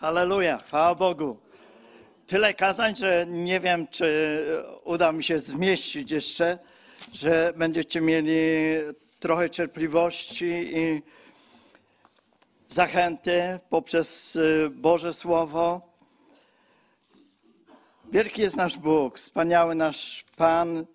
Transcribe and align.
Halleluja, 0.00 0.58
chwała 0.58 0.94
Bogu. 0.94 1.38
Tyle 2.26 2.54
kazań, 2.54 2.96
że 2.96 3.26
nie 3.28 3.60
wiem, 3.60 3.88
czy 3.88 4.44
uda 4.84 5.12
mi 5.12 5.24
się 5.24 5.38
zmieścić 5.38 6.10
jeszcze, 6.10 6.58
że 7.12 7.52
będziecie 7.56 8.00
mieli 8.00 8.40
trochę 9.20 9.50
cierpliwości 9.50 10.70
i 10.76 11.02
zachęty 12.68 13.58
poprzez 13.70 14.36
y, 14.36 14.70
Boże 14.70 15.12
Słowo. 15.12 15.80
Wielki 18.12 18.42
jest 18.42 18.56
nasz 18.56 18.78
Bóg, 18.78 19.18
wspaniały 19.18 19.74
nasz 19.74 20.24
Pan. 20.36 20.86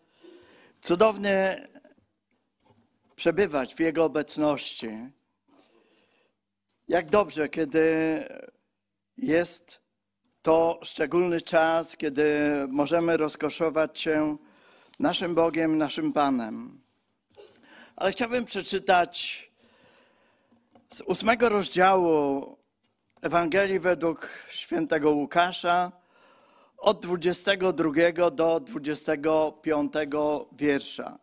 Cudownie 0.81 1.67
przebywać 3.15 3.75
w 3.75 3.79
Jego 3.79 4.05
obecności. 4.05 4.89
Jak 6.88 7.09
dobrze, 7.09 7.49
kiedy 7.49 7.83
jest 9.18 9.82
to 10.42 10.79
szczególny 10.83 11.42
czas, 11.42 11.97
kiedy 11.97 12.25
możemy 12.68 13.18
rozkoszować 13.18 14.00
się 14.00 14.37
naszym 15.00 15.36
Bogiem, 15.36 15.78
naszym 15.78 16.14
Panem. 16.14 16.82
Ale 17.96 18.11
chciałbym 18.11 18.46
przeczytać 18.46 19.51
z 20.89 21.01
ósmego 21.01 21.50
rozdziału 21.50 22.57
Ewangelii 23.21 23.79
według 23.79 24.29
świętego 24.50 25.11
Łukasza 25.11 25.92
od 26.78 27.00
22 27.00 28.32
do 28.32 28.59
25 28.59 29.93
wiersza. 30.51 31.20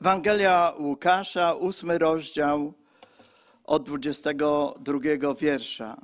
Ewangelia 0.00 0.74
Łukasza, 0.78 1.54
ósmy 1.54 1.98
rozdział 1.98 2.74
od 3.64 3.82
22 3.84 5.34
wiersza. 5.34 5.96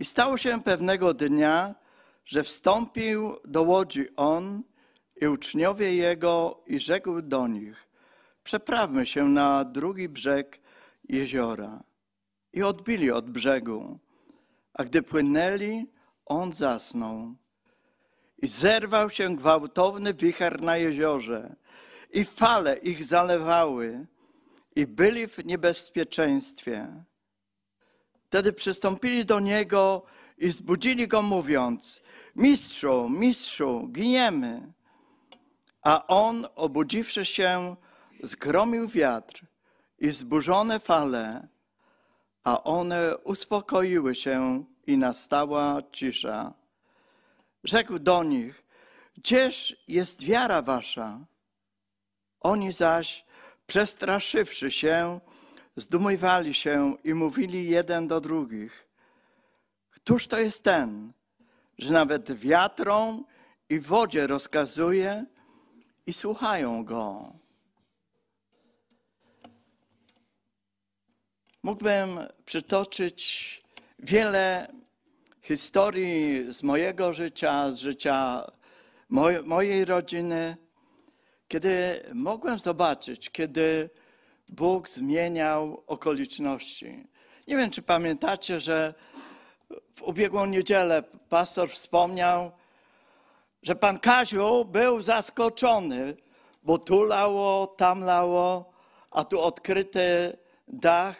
I 0.00 0.04
stało 0.04 0.38
się 0.38 0.62
pewnego 0.62 1.14
dnia, 1.14 1.74
że 2.24 2.42
wstąpił 2.42 3.36
do 3.44 3.62
łodzi 3.62 4.16
on 4.16 4.62
i 5.20 5.26
uczniowie 5.26 5.94
jego 5.94 6.62
i 6.66 6.80
rzekł 6.80 7.22
do 7.22 7.46
nich, 7.46 7.88
przeprawmy 8.42 9.06
się 9.06 9.28
na 9.28 9.64
drugi 9.64 10.08
brzeg 10.08 10.60
jeziora. 11.08 11.82
I 12.52 12.62
odbili 12.62 13.10
od 13.10 13.30
brzegu, 13.30 13.98
a 14.74 14.84
gdy 14.84 15.02
płynęli, 15.02 15.86
on 16.26 16.52
zasnął. 16.52 17.34
I 18.38 18.48
zerwał 18.48 19.10
się 19.10 19.36
gwałtowny 19.36 20.14
wicher 20.14 20.62
na 20.62 20.76
jeziorze, 20.76 21.56
i 22.12 22.24
fale 22.24 22.76
ich 22.76 23.04
zalewały, 23.04 24.06
i 24.76 24.86
byli 24.86 25.28
w 25.28 25.44
niebezpieczeństwie. 25.44 27.04
Wtedy 28.26 28.52
przystąpili 28.52 29.24
do 29.24 29.40
niego 29.40 30.02
i 30.38 30.52
zbudzili 30.52 31.08
go, 31.08 31.22
mówiąc: 31.22 32.02
Mistrzu, 32.36 33.08
mistrzu, 33.08 33.88
giniemy. 33.92 34.72
A 35.82 36.06
on, 36.06 36.46
obudziwszy 36.54 37.24
się, 37.24 37.76
zgromił 38.22 38.88
wiatr 38.88 39.46
i 39.98 40.08
wzburzone 40.08 40.80
fale, 40.80 41.48
a 42.44 42.62
one 42.62 43.16
uspokoiły 43.16 44.14
się 44.14 44.64
i 44.86 44.98
nastała 44.98 45.82
cisza. 45.92 46.54
Rzekł 47.64 47.98
do 47.98 48.22
nich: 48.22 48.64
Gdzież 49.16 49.76
jest 49.88 50.24
wiara 50.24 50.62
wasza? 50.62 51.20
Oni 52.40 52.72
zaś, 52.72 53.24
przestraszywszy 53.66 54.70
się, 54.70 55.20
zdumiewali 55.76 56.54
się 56.54 56.96
i 57.04 57.14
mówili 57.14 57.68
jeden 57.68 58.08
do 58.08 58.20
drugich: 58.20 58.88
Któż 59.90 60.26
to 60.26 60.38
jest 60.38 60.62
ten, 60.64 61.12
że 61.78 61.92
nawet 61.92 62.32
wiatrom 62.32 63.24
i 63.68 63.80
wodzie 63.80 64.26
rozkazuje 64.26 65.24
i 66.06 66.12
słuchają 66.12 66.84
go? 66.84 67.32
Mógłbym 71.62 72.18
przytoczyć 72.44 73.62
wiele 73.98 74.72
historii 75.42 76.52
z 76.52 76.62
mojego 76.62 77.14
życia, 77.14 77.72
z 77.72 77.78
życia 77.78 78.50
mojej 79.44 79.84
rodziny, 79.84 80.56
kiedy 81.48 82.02
mogłem 82.14 82.58
zobaczyć, 82.58 83.30
kiedy 83.30 83.90
Bóg 84.48 84.88
zmieniał 84.88 85.82
okoliczności. 85.86 87.06
Nie 87.48 87.56
wiem, 87.56 87.70
czy 87.70 87.82
pamiętacie, 87.82 88.60
że 88.60 88.94
w 89.94 90.02
ubiegłą 90.02 90.46
niedzielę 90.46 91.02
pastor 91.28 91.70
wspomniał, 91.70 92.52
że 93.62 93.74
pan 93.74 93.98
Kaziu 93.98 94.64
był 94.64 95.02
zaskoczony, 95.02 96.16
bo 96.62 96.78
tu 96.78 97.04
lało, 97.04 97.66
tam 97.66 98.00
lało, 98.00 98.72
a 99.10 99.24
tu 99.24 99.40
odkryty 99.40 100.38
dach 100.68 101.16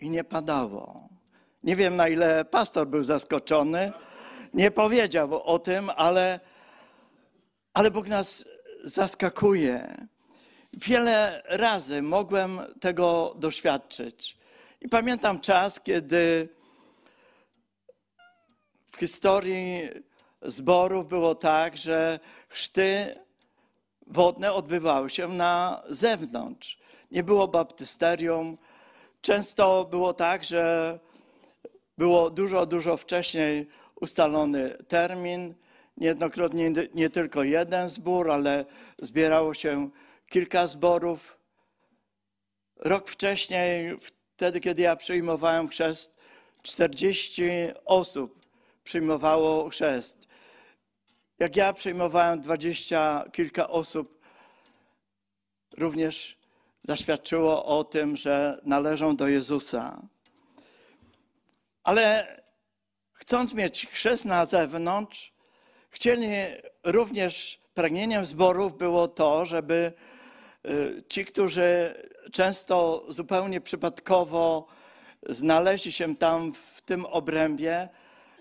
i 0.00 0.10
nie 0.10 0.24
padało. 0.24 1.08
Nie 1.62 1.76
wiem, 1.76 1.96
na 1.96 2.08
ile 2.08 2.44
pastor 2.44 2.86
był 2.86 3.04
zaskoczony, 3.04 3.92
nie 4.54 4.70
powiedział 4.70 5.42
o 5.42 5.58
tym, 5.58 5.90
ale, 5.96 6.40
ale 7.74 7.90
Bóg 7.90 8.08
nas 8.08 8.44
zaskakuje. 8.84 10.06
Wiele 10.76 11.42
razy 11.44 12.02
mogłem 12.02 12.60
tego 12.80 13.34
doświadczyć. 13.38 14.36
I 14.80 14.88
pamiętam 14.88 15.40
czas, 15.40 15.80
kiedy 15.80 16.48
w 18.92 18.96
historii 18.96 19.88
zborów 20.42 21.08
było 21.08 21.34
tak, 21.34 21.76
że 21.76 22.20
chrzty 22.48 23.18
wodne 24.06 24.52
odbywały 24.52 25.10
się 25.10 25.28
na 25.28 25.82
zewnątrz. 25.88 26.78
Nie 27.10 27.22
było 27.22 27.48
baptysterium. 27.48 28.58
Często 29.20 29.84
było 29.84 30.14
tak, 30.14 30.44
że 30.44 30.98
było 31.98 32.30
dużo, 32.30 32.66
dużo 32.66 32.96
wcześniej 32.96 33.68
ustalony 34.00 34.76
termin. 34.88 35.54
Niejednokrotnie 35.96 36.72
nie 36.94 37.10
tylko 37.10 37.42
jeden 37.42 37.88
zbór, 37.88 38.30
ale 38.30 38.64
zbierało 38.98 39.54
się 39.54 39.90
kilka 40.28 40.66
zborów. 40.66 41.38
Rok 42.76 43.08
wcześniej, 43.08 43.96
wtedy 44.36 44.60
kiedy 44.60 44.82
ja 44.82 44.96
przyjmowałem 44.96 45.68
chrzest, 45.68 46.18
40 46.62 47.42
osób 47.84 48.46
przyjmowało 48.84 49.68
chrzest. 49.68 50.28
Jak 51.38 51.56
ja 51.56 51.72
przyjmowałem 51.72 52.40
dwadzieścia 52.40 53.24
kilka 53.32 53.68
osób, 53.68 54.20
również 55.78 56.38
zaświadczyło 56.82 57.64
o 57.64 57.84
tym, 57.84 58.16
że 58.16 58.60
należą 58.64 59.16
do 59.16 59.28
Jezusa. 59.28 60.02
Ale 61.84 62.36
chcąc 63.12 63.54
mieć 63.54 63.86
chrzest 63.86 64.24
na 64.24 64.46
zewnątrz, 64.46 65.32
chcieli 65.90 66.28
również 66.84 67.60
pragnieniem 67.76 68.26
zborów 68.26 68.78
było 68.78 69.08
to, 69.08 69.46
żeby 69.46 69.92
ci, 71.08 71.24
którzy 71.24 71.94
często 72.32 73.04
zupełnie 73.08 73.60
przypadkowo 73.60 74.66
znaleźli 75.28 75.92
się 75.92 76.16
tam 76.16 76.52
w 76.54 76.82
tym 76.82 77.06
obrębie, 77.06 77.88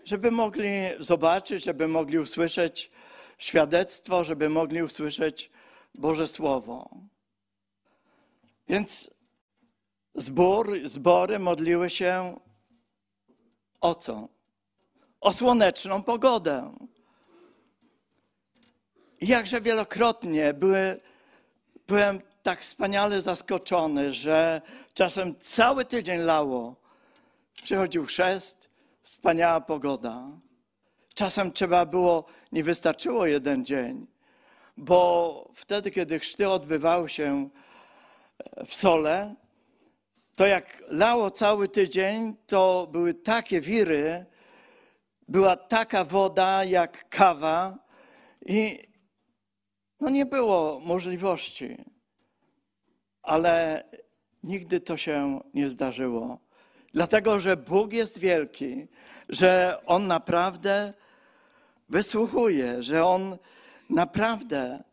żeby 0.05 0.31
mogli 0.31 0.71
zobaczyć, 0.99 1.63
żeby 1.63 1.87
mogli 1.87 2.19
usłyszeć 2.19 2.91
świadectwo, 3.37 4.23
żeby 4.23 4.49
mogli 4.49 4.83
usłyszeć 4.83 5.51
Boże 5.95 6.27
Słowo. 6.27 6.89
Więc 8.69 9.11
zbór, 10.15 10.79
zbory 10.85 11.39
modliły 11.39 11.89
się 11.89 12.39
o 13.81 13.95
co? 13.95 14.27
O 15.21 15.33
słoneczną 15.33 16.03
pogodę. 16.03 16.75
I 19.21 19.27
jakże 19.27 19.61
wielokrotnie 19.61 20.53
były, 20.53 20.99
byłem 21.87 22.21
tak 22.43 22.61
wspaniale 22.61 23.21
zaskoczony, 23.21 24.13
że 24.13 24.61
czasem 24.93 25.35
cały 25.39 25.85
tydzień 25.85 26.21
lało. 26.21 26.75
Przychodził 27.63 28.05
chrzest, 28.05 28.69
wspaniała 29.01 29.61
pogoda. 29.61 30.27
Czasem 31.13 31.51
trzeba 31.53 31.85
było, 31.85 32.25
nie 32.51 32.63
wystarczyło 32.63 33.25
jeden 33.25 33.65
dzień, 33.65 34.07
bo 34.77 35.49
wtedy, 35.53 35.91
kiedy 35.91 36.19
chrzty 36.19 36.49
odbywały 36.49 37.09
się 37.09 37.49
w 38.67 38.75
sole, 38.75 39.35
to 40.35 40.45
jak 40.45 40.83
lało 40.87 41.31
cały 41.31 41.69
tydzień, 41.69 42.35
to 42.47 42.87
były 42.91 43.13
takie 43.13 43.61
wiry, 43.61 44.25
była 45.27 45.55
taka 45.55 46.03
woda 46.03 46.63
jak 46.63 47.09
kawa 47.09 47.77
i 48.45 48.87
no 49.99 50.09
nie 50.09 50.25
było 50.25 50.79
możliwości. 50.79 51.77
Ale 53.21 53.83
nigdy 54.43 54.79
to 54.79 54.97
się 54.97 55.41
nie 55.53 55.69
zdarzyło. 55.69 56.39
Dlatego, 56.93 57.39
że 57.39 57.57
Bóg 57.57 57.93
jest 57.93 58.19
wielki, 58.19 58.87
że 59.29 59.81
On 59.85 60.07
naprawdę 60.07 60.93
wysłuchuje, 61.89 62.83
że 62.83 63.05
On 63.05 63.37
naprawdę 63.89 64.83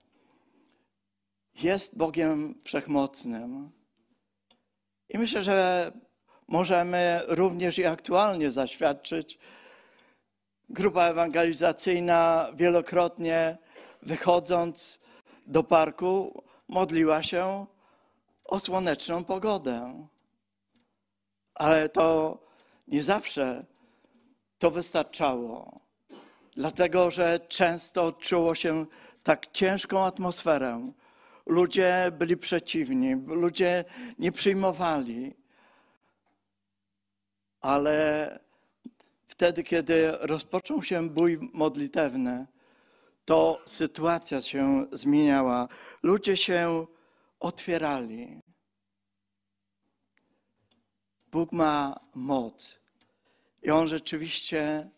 jest 1.55 1.97
Bogiem 1.97 2.55
wszechmocnym. 2.65 3.71
I 5.09 5.19
myślę, 5.19 5.43
że 5.43 5.93
możemy 6.49 7.21
również 7.27 7.79
i 7.79 7.85
aktualnie 7.85 8.51
zaświadczyć. 8.51 9.39
Grupa 10.69 11.05
ewangelizacyjna 11.05 12.49
wielokrotnie 12.55 13.59
wychodząc 14.03 15.01
do 15.47 15.63
parku 15.65 16.43
modliła 16.69 17.23
się 17.23 17.67
o 18.45 18.61
słoneczną 18.61 19.25
pogodę. 19.25 20.07
Ale 21.55 21.89
to 21.89 22.39
nie 22.89 23.03
zawsze 23.03 23.65
to 24.59 24.71
wystarczało, 24.71 25.81
dlatego 26.57 27.11
że 27.11 27.41
często 27.41 28.13
czuło 28.13 28.55
się 28.55 28.87
tak 29.23 29.47
ciężką 29.53 30.05
atmosferę. 30.05 30.93
Ludzie 31.47 32.13
byli 32.19 32.37
przeciwni, 32.37 33.15
ludzie 33.15 33.85
nie 34.19 34.33
przyjmowali. 34.33 35.35
Ale 37.61 38.39
wtedy, 39.29 39.63
kiedy 39.63 40.13
rozpoczął 40.21 40.83
się 40.83 41.09
bój 41.09 41.51
modlitewny, 41.53 42.47
to 43.25 43.63
sytuacja 43.67 44.43
się 44.43 44.87
zmieniała. 44.93 45.69
Ludzie 46.03 46.37
się 46.37 46.87
otwierali. 47.41 48.41
Bóg 51.27 51.53
ma 51.53 52.01
moc 52.15 52.81
i 53.63 53.71
On 53.71 53.87
rzeczywiście 53.87 54.91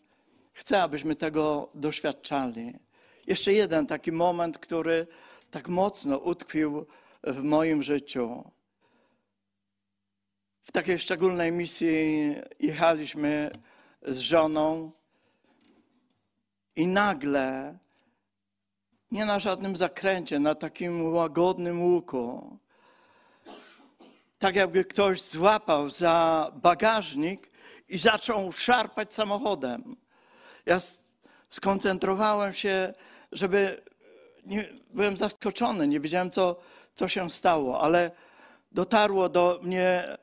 chce, 0.53 0.83
abyśmy 0.83 1.15
tego 1.15 1.69
doświadczali. 1.73 2.79
Jeszcze 3.27 3.53
jeden 3.53 3.87
taki 3.87 4.11
moment, 4.11 4.57
który 4.57 5.07
tak 5.51 5.67
mocno 5.67 6.17
utkwił 6.17 6.85
w 7.23 7.43
moim 7.43 7.83
życiu. 7.83 8.51
W 10.63 10.71
takiej 10.71 10.99
szczególnej 10.99 11.51
misji 11.51 12.35
jechaliśmy 12.59 13.51
z 14.01 14.17
żoną 14.17 14.91
i 16.75 16.87
nagle, 16.87 17.77
nie 19.15 19.25
na 19.25 19.39
żadnym 19.39 19.75
zakręcie, 19.75 20.39
na 20.39 20.55
takim 20.55 21.13
łagodnym 21.13 21.83
łuku, 21.83 22.57
tak 24.37 24.55
jakby 24.55 24.85
ktoś 24.85 25.21
złapał 25.21 25.89
za 25.89 26.51
bagażnik 26.55 27.51
i 27.89 27.97
zaczął 27.97 28.51
szarpać 28.51 29.13
samochodem. 29.13 29.95
Ja 30.65 30.77
skoncentrowałem 31.49 32.53
się, 32.53 32.93
żeby. 33.31 33.83
Nie, 34.45 34.69
byłem 34.89 35.17
zaskoczony, 35.17 35.87
nie 35.87 35.99
wiedziałem, 35.99 36.31
co, 36.31 36.59
co 36.93 37.07
się 37.07 37.29
stało, 37.29 37.81
ale 37.81 38.11
dotarło 38.71 39.29
do 39.29 39.59
mnie 39.63 40.17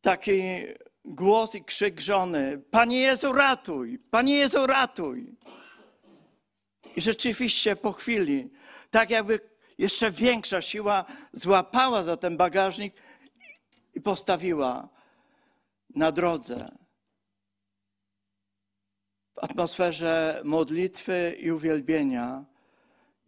taki 0.00 0.42
głos 1.04 1.54
i 1.54 1.64
krzyk 1.64 2.00
żony: 2.00 2.62
Panie 2.70 3.00
Jezu, 3.00 3.32
ratuj! 3.32 3.98
Panie 4.10 4.34
Jezu, 4.34 4.66
ratuj! 4.66 5.36
I 6.96 7.00
rzeczywiście 7.00 7.76
po 7.76 7.92
chwili, 7.92 8.50
tak 8.90 9.10
jakby 9.10 9.40
jeszcze 9.78 10.10
większa 10.10 10.62
siła 10.62 11.04
złapała 11.32 12.02
za 12.02 12.16
ten 12.16 12.36
bagażnik 12.36 12.94
i 13.94 14.00
postawiła 14.00 14.88
na 15.94 16.12
drodze. 16.12 16.68
W 19.34 19.44
atmosferze 19.44 20.40
modlitwy 20.44 21.36
i 21.40 21.50
uwielbienia 21.50 22.44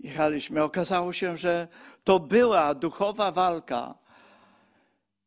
jechaliśmy. 0.00 0.62
Okazało 0.62 1.12
się, 1.12 1.36
że 1.36 1.68
to 2.04 2.20
była 2.20 2.74
duchowa 2.74 3.32
walka, 3.32 3.94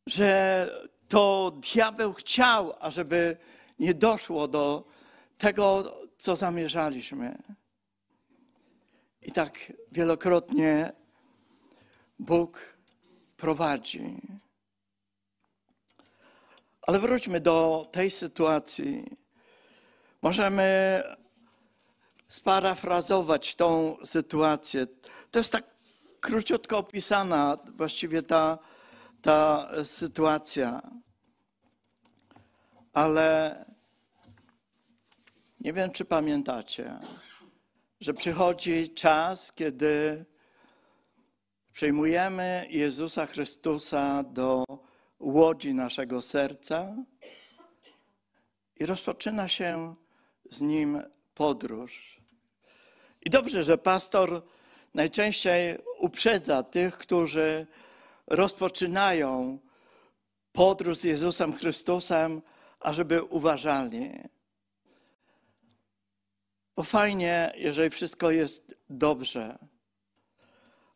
że 0.06 0.68
to 1.08 1.52
diabeł 1.56 2.12
chciał, 2.12 2.74
ażeby 2.80 3.36
nie 3.78 3.94
doszło 3.94 4.48
do 4.48 4.84
tego, 5.38 5.96
co 6.18 6.36
zamierzaliśmy. 6.36 7.42
I 9.24 9.32
tak 9.32 9.72
wielokrotnie 9.92 10.92
Bóg 12.18 12.76
prowadzi. 13.36 14.20
Ale 16.82 16.98
wróćmy 16.98 17.40
do 17.40 17.88
tej 17.92 18.10
sytuacji. 18.10 19.16
Możemy 20.22 21.02
sparafrazować 22.28 23.54
tą 23.54 23.96
sytuację. 24.04 24.86
To 25.30 25.38
jest 25.38 25.52
tak 25.52 25.64
króciutko 26.20 26.78
opisana 26.78 27.58
właściwie 27.76 28.22
ta, 28.22 28.58
ta 29.22 29.68
sytuacja. 29.84 30.82
Ale 32.92 33.64
nie 35.60 35.72
wiem, 35.72 35.90
czy 35.90 36.04
pamiętacie, 36.04 36.98
że 38.04 38.14
przychodzi 38.14 38.90
czas, 38.90 39.52
kiedy 39.52 40.24
przyjmujemy 41.72 42.66
Jezusa 42.70 43.26
Chrystusa 43.26 44.22
do 44.22 44.64
łodzi 45.20 45.74
naszego 45.74 46.22
serca 46.22 46.96
i 48.76 48.86
rozpoczyna 48.86 49.48
się 49.48 49.94
z 50.50 50.60
nim 50.60 51.02
podróż. 51.34 52.20
I 53.22 53.30
dobrze, 53.30 53.62
że 53.62 53.78
pastor 53.78 54.42
najczęściej 54.94 55.78
uprzedza 55.98 56.62
tych, 56.62 56.98
którzy 56.98 57.66
rozpoczynają 58.26 59.58
podróż 60.52 60.98
z 60.98 61.04
Jezusem 61.04 61.52
Chrystusem, 61.52 62.42
ażeby 62.80 63.22
uważali. 63.22 64.33
Bo 66.76 66.82
fajnie, 66.82 67.52
jeżeli 67.56 67.90
wszystko 67.90 68.30
jest 68.30 68.74
dobrze. 68.90 69.58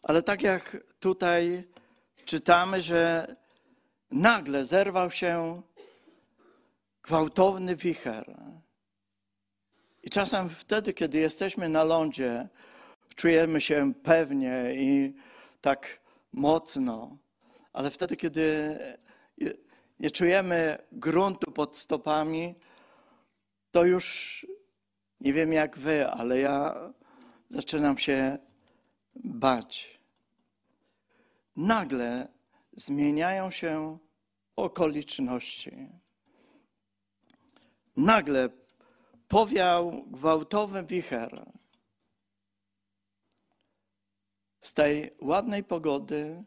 Ale 0.03 0.23
tak 0.23 0.43
jak 0.43 0.77
tutaj 1.01 1.69
czytamy, 2.25 2.81
że 2.81 3.37
nagle 4.11 4.65
zerwał 4.65 5.11
się 5.11 5.63
gwałtowny 7.03 7.77
wicher. 7.77 8.37
I 10.03 10.11
czasem 10.11 10.49
wtedy, 10.49 10.95
kiedy 10.95 11.19
jesteśmy 11.19 11.69
na 11.69 11.85
lądzie, 11.85 12.49
czujemy 13.17 13.61
się 13.61 13.95
pewnie 14.03 14.75
i 14.75 15.15
tak 15.61 16.01
mocno, 16.33 17.19
ale 17.73 17.91
wtedy, 17.91 18.17
kiedy 18.17 18.79
nie 20.01 20.11
czujemy 20.11 20.79
gruntu 20.93 21.53
pod 21.53 21.77
stopami, 21.77 22.55
to 23.71 23.85
już 23.85 24.47
nie 25.21 25.33
wiem 25.33 25.53
jak 25.53 25.79
wy, 25.79 26.11
ale 26.11 26.39
ja 26.39 26.75
zaczynam 27.51 27.99
się 27.99 28.39
bać. 29.15 30.01
Nagle 31.57 32.29
zmieniają 32.73 33.51
się 33.51 33.99
okoliczności. 34.57 35.89
Nagle 37.97 38.49
powiał 39.29 40.05
gwałtowy 40.07 40.85
wicher. 40.85 41.53
Z 44.61 44.75
tej 44.75 45.11
ładnej 45.21 45.65
pogody 45.65 46.45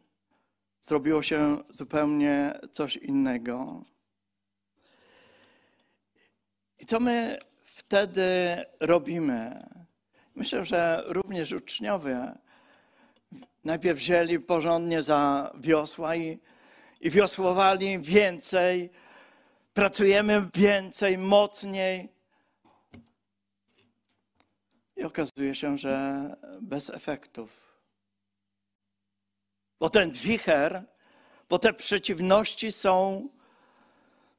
zrobiło 0.82 1.24
się 1.24 1.64
zupełnie 1.70 2.60
coś 2.72 2.98
innego. 2.98 3.84
I 6.80 6.86
co 6.86 7.00
my 7.00 7.38
wtedy 7.92 8.66
robimy? 8.80 9.68
Myślę, 10.36 10.66
że 10.66 11.04
również 11.08 11.52
uczniowie 11.52 12.32
najpierw 13.64 14.00
wzięli 14.00 14.40
porządnie 14.40 15.04
za 15.04 15.52
wiosła 15.60 16.16
i, 16.16 16.40
i 17.02 17.10
wiosłowali 17.10 18.00
więcej, 18.00 18.92
pracujemy 19.74 20.50
więcej, 20.56 21.18
mocniej. 21.18 22.10
I 24.96 25.04
okazuje 25.04 25.56
się, 25.56 25.78
że 25.78 26.26
bez 26.62 26.90
efektów. 26.90 27.50
Bo 29.80 29.90
ten 29.90 30.12
wicher, 30.12 30.84
bo 31.50 31.60
te 31.60 31.74
przeciwności 31.74 32.72
są, 32.72 33.30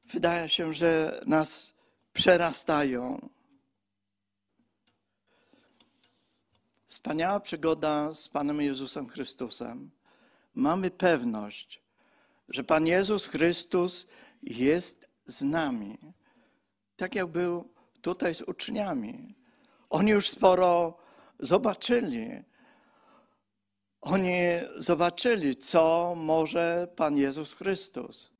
wydaje 0.05 0.49
się, 0.49 0.73
że 0.73 1.21
nas 1.25 1.73
przerastają. 2.13 3.29
Wspaniała 6.93 7.39
przygoda 7.39 8.13
z 8.13 8.29
Panem 8.29 8.61
Jezusem 8.61 9.09
Chrystusem. 9.09 9.91
Mamy 10.55 10.91
pewność, 10.91 11.81
że 12.49 12.63
Pan 12.63 12.87
Jezus 12.87 13.25
Chrystus 13.27 14.07
jest 14.43 15.09
z 15.27 15.41
nami. 15.41 15.97
Tak 16.95 17.15
jak 17.15 17.27
był 17.27 17.73
tutaj 18.01 18.35
z 18.35 18.41
uczniami. 18.41 19.35
Oni 19.89 20.11
już 20.11 20.29
sporo 20.29 20.97
zobaczyli. 21.39 22.43
Oni 24.01 24.37
zobaczyli, 24.77 25.55
co 25.55 26.13
może 26.15 26.87
Pan 26.95 27.17
Jezus 27.17 27.53
Chrystus. 27.53 28.31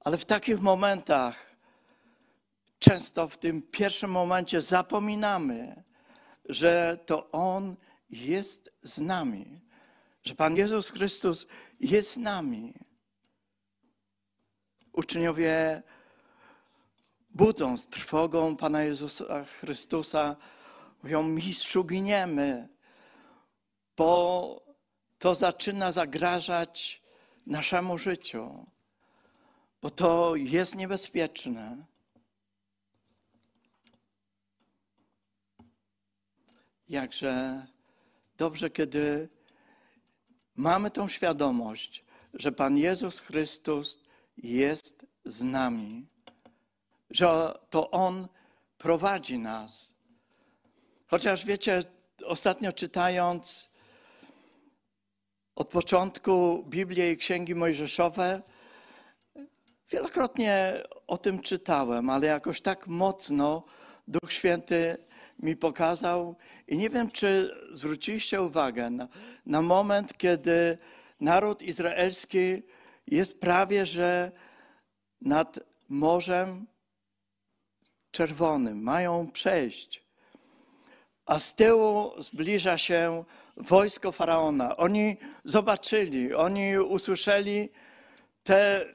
Ale 0.00 0.18
w 0.18 0.24
takich 0.24 0.60
momentach, 0.60 1.49
często 2.80 3.28
w 3.28 3.38
tym 3.38 3.62
pierwszym 3.62 4.10
momencie 4.10 4.60
zapominamy, 4.60 5.84
że 6.44 6.98
to 7.06 7.30
On 7.30 7.76
jest 8.10 8.72
z 8.82 8.98
nami, 8.98 9.60
że 10.22 10.34
Pan 10.34 10.56
Jezus 10.56 10.90
Chrystus 10.90 11.46
jest 11.80 12.12
z 12.12 12.16
nami. 12.16 12.74
Uczniowie 14.92 15.82
budzą 17.30 17.76
z 17.76 17.86
trwogą 17.86 18.56
Pana 18.56 18.82
Jezusa 18.82 19.44
Chrystusa, 19.44 20.36
mówią, 21.02 21.22
mistrzu, 21.22 21.84
giniemy, 21.84 22.68
bo 23.96 24.62
to 25.18 25.34
zaczyna 25.34 25.92
zagrażać 25.92 27.02
naszemu 27.46 27.98
życiu, 27.98 28.66
bo 29.82 29.90
to 29.90 30.36
jest 30.36 30.76
niebezpieczne. 30.76 31.89
Jakże 36.90 37.66
dobrze, 38.36 38.70
kiedy 38.70 39.28
mamy 40.56 40.90
tą 40.90 41.08
świadomość, 41.08 42.04
że 42.34 42.52
Pan 42.52 42.78
Jezus 42.78 43.18
Chrystus 43.18 44.04
jest 44.36 45.06
z 45.24 45.42
nami, 45.42 46.06
że 47.10 47.58
to 47.70 47.90
On 47.90 48.28
prowadzi 48.78 49.38
nas. 49.38 49.94
Chociaż 51.06 51.44
wiecie, 51.46 51.82
ostatnio 52.24 52.72
czytając 52.72 53.70
od 55.56 55.68
początku 55.68 56.64
Biblię 56.68 57.12
i 57.12 57.16
Księgi 57.16 57.54
Mojżeszowe, 57.54 58.42
wielokrotnie 59.90 60.82
o 61.06 61.18
tym 61.18 61.42
czytałem, 61.42 62.10
ale 62.10 62.26
jakoś 62.26 62.60
tak 62.60 62.86
mocno 62.86 63.64
Duch 64.08 64.32
Święty 64.32 65.09
mi 65.42 65.56
pokazał 65.56 66.36
i 66.68 66.78
nie 66.78 66.90
wiem, 66.90 67.10
czy 67.10 67.54
zwróciliście 67.72 68.42
uwagę 68.42 68.90
na, 68.90 69.08
na 69.46 69.62
moment, 69.62 70.18
kiedy 70.18 70.78
naród 71.20 71.62
izraelski 71.62 72.62
jest 73.06 73.40
prawie, 73.40 73.86
że 73.86 74.32
nad 75.20 75.60
Morzem 75.88 76.66
Czerwonym 78.10 78.82
mają 78.82 79.30
przejść, 79.30 80.04
a 81.26 81.38
z 81.38 81.54
tyłu 81.54 82.22
zbliża 82.22 82.78
się 82.78 83.24
wojsko 83.56 84.12
faraona. 84.12 84.76
Oni 84.76 85.16
zobaczyli, 85.44 86.34
oni 86.34 86.78
usłyszeli 86.78 87.68
te 88.42 88.86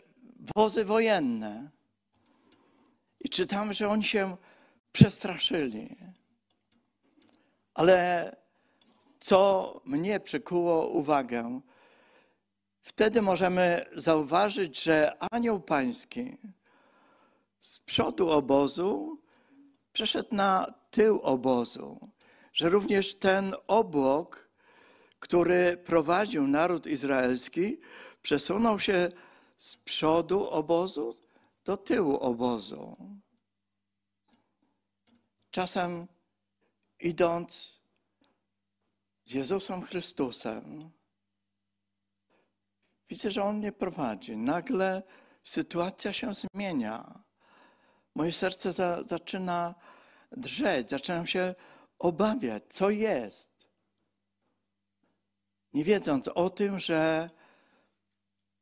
wozy 0.56 0.86
wojenne. 0.86 1.70
I 3.20 3.30
czytamy, 3.30 3.74
że 3.74 3.90
oni 3.90 4.04
się 4.04 4.38
przestraszyli. 4.92 5.96
Ale 7.76 8.32
co 9.20 9.82
mnie 9.86 10.20
przykuło 10.20 10.88
uwagę, 10.88 11.62
wtedy 12.82 13.22
możemy 13.22 13.86
zauważyć, 13.96 14.84
że 14.84 15.18
anioł 15.32 15.60
pański 15.60 16.38
z 17.60 17.80
przodu 17.80 18.32
obozu 18.32 19.22
przeszedł 19.94 20.36
na 20.36 20.74
tył 20.92 21.22
obozu, 21.22 22.12
że 22.54 22.70
również 22.70 23.16
ten 23.16 23.56
obłok, 23.68 24.50
który 25.20 25.78
prowadził 25.78 26.48
naród 26.48 26.88
izraelski, 26.88 27.80
przesunął 28.22 28.80
się 28.80 29.12
z 29.58 29.78
przodu 29.78 30.50
obozu 30.50 31.16
do 31.66 31.78
tyłu 31.78 32.18
obozu. 32.18 32.98
Czasem 35.52 36.08
idąc 37.00 37.82
z 39.26 39.32
Jezusem 39.34 39.82
Chrystusem, 39.82 40.92
widzę, 43.10 43.32
że 43.32 43.44
On 43.44 43.58
mnie 43.58 43.72
prowadzi. 43.72 44.38
Nagle 44.38 45.04
sytuacja 45.44 46.14
się 46.14 46.32
zmienia. 46.34 47.24
Moje 48.16 48.34
serce 48.34 48.74
za, 48.74 49.04
zaczyna 49.04 49.76
drzeć, 50.32 50.90
zaczynam 50.90 51.28
się 51.28 51.56
obawiać, 52.00 52.64
co 52.70 52.90
jest. 52.90 53.68
Nie 55.74 55.84
wiedząc 55.84 56.28
o 56.28 56.50
tym, 56.50 56.80
że 56.80 57.30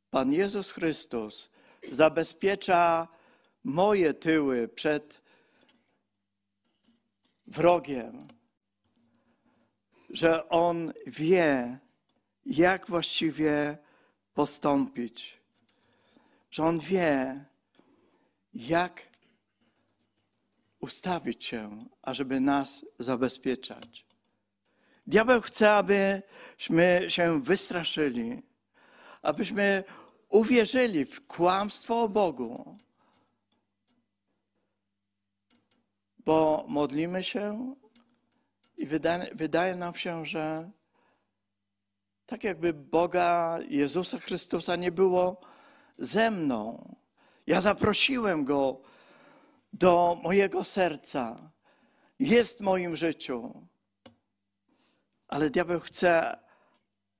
Pan 0.09 0.33
Jezus 0.33 0.71
Chrystus 0.71 1.49
zabezpiecza 1.91 3.07
moje 3.63 4.13
tyły 4.13 4.67
przed 4.67 5.22
wrogiem, 7.47 8.27
że 10.09 10.49
On 10.49 10.93
wie, 11.07 11.79
jak 12.45 12.87
właściwie 12.87 13.77
postąpić, 14.33 15.41
że 16.51 16.63
On 16.63 16.79
wie, 16.79 17.45
jak 18.53 19.01
ustawić 20.79 21.45
się, 21.45 21.85
ażeby 22.01 22.39
nas 22.39 22.85
zabezpieczać. 22.99 24.05
Diabeł 25.07 25.41
chce, 25.41 25.71
abyśmy 25.71 27.05
się 27.07 27.41
wystraszyli, 27.41 28.41
abyśmy 29.21 29.83
uwierzyli 30.29 31.05
w 31.05 31.27
kłamstwo 31.27 32.01
o 32.01 32.09
Bogu, 32.09 32.77
bo 36.25 36.65
modlimy 36.67 37.23
się 37.23 37.75
i 38.77 38.85
wydaje, 38.85 39.35
wydaje 39.35 39.75
nam 39.75 39.95
się, 39.95 40.25
że 40.25 40.71
tak 42.25 42.43
jakby 42.43 42.73
Boga, 42.73 43.59
Jezusa 43.69 44.19
Chrystusa 44.19 44.75
nie 44.75 44.91
było 44.91 45.41
ze 45.97 46.31
mną. 46.31 46.95
Ja 47.47 47.61
zaprosiłem 47.61 48.45
Go 48.45 48.81
do 49.73 50.17
mojego 50.23 50.63
serca. 50.63 51.51
Jest 52.19 52.57
w 52.57 52.61
moim 52.61 52.95
życiu. 52.95 53.67
Ale 55.27 55.49
diabeł 55.49 55.79
chce, 55.79 56.39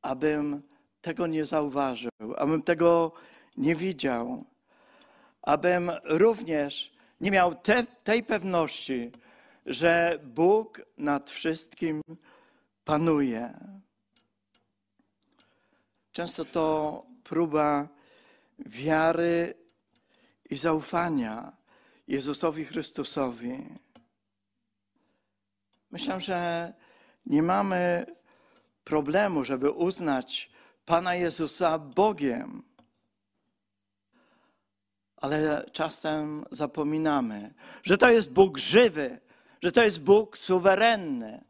abym 0.02 0.64
tego 1.02 1.28
nie 1.28 1.46
zauważył, 1.46 2.12
abym 2.38 2.64
tego 2.64 3.14
nie 3.58 3.76
widział, 3.76 4.46
abym 5.42 5.92
również 6.04 6.93
nie 7.24 7.32
miał 7.32 7.56
te, 7.56 7.84
tej 8.04 8.24
pewności, 8.24 9.12
że 9.66 10.20
Bóg 10.24 10.82
nad 10.98 11.30
wszystkim 11.30 12.02
panuje. 12.86 13.54
Często 16.12 16.46
to 16.46 17.06
próba 17.24 17.88
wiary 18.60 19.54
i 20.50 20.58
zaufania 20.58 21.52
Jezusowi 22.08 22.66
Chrystusowi. 22.66 23.66
Myślę, 25.92 26.22
że 26.22 26.74
nie 27.26 27.44
mamy 27.44 28.06
problemu, 28.84 29.44
żeby 29.44 29.72
uznać 29.72 30.52
Pana 30.86 31.16
Jezusa 31.16 31.80
Bogiem 31.80 32.64
ale 35.24 35.66
czasem 35.72 36.46
zapominamy, 36.52 37.54
że 37.84 37.98
to 37.98 38.12
jest 38.12 38.32
Bóg 38.32 38.58
żywy, 38.58 39.20
że 39.62 39.72
to 39.72 39.84
jest 39.84 40.02
Bóg 40.02 40.38
suwerenny, 40.38 41.44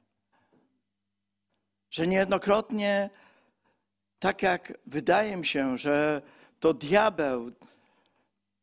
że 1.91 2.07
niejednokrotnie, 2.07 3.09
tak 4.19 4.41
jak 4.41 4.73
wydaje 4.85 5.37
mi 5.37 5.45
się, 5.45 5.77
że 5.77 6.21
to 6.59 6.73
diabeł, 6.73 7.51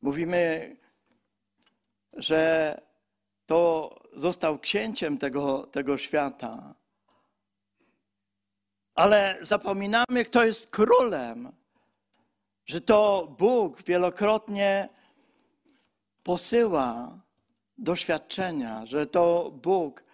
mówimy, 0.02 0.76
że 2.12 2.80
to 3.46 3.90
został 4.16 4.58
księciem 4.58 5.18
tego, 5.18 5.66
tego 5.66 5.98
świata, 5.98 6.74
ale 8.94 9.38
zapominamy, 9.40 10.24
kto 10.24 10.44
jest 10.44 10.70
królem, 10.70 11.52
że 12.66 12.80
to 12.80 13.28
Bóg 13.38 13.82
wielokrotnie 13.82 14.99
posyła 16.22 17.18
doświadczenia, 17.78 18.86
że 18.86 19.06
to 19.06 19.50
Bóg 19.50 20.04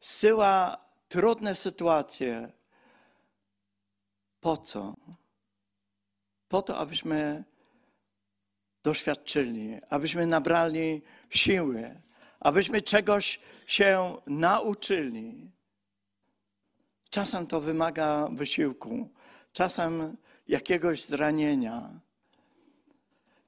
zsyła 0.00 0.84
trudne 1.08 1.56
sytuacje. 1.56 2.52
Po 4.40 4.56
co? 4.56 4.96
Po 6.48 6.62
to, 6.62 6.78
abyśmy 6.78 7.44
doświadczyli, 8.82 9.78
abyśmy 9.90 10.26
nabrali 10.26 11.02
siły, 11.30 12.00
abyśmy 12.40 12.82
czegoś 12.82 13.40
się 13.66 14.16
nauczyli. 14.26 15.50
Czasem 17.10 17.46
to 17.46 17.60
wymaga 17.60 18.28
wysiłku, 18.32 19.08
czasem 19.52 20.16
jakiegoś 20.48 21.04
zranienia. 21.04 22.00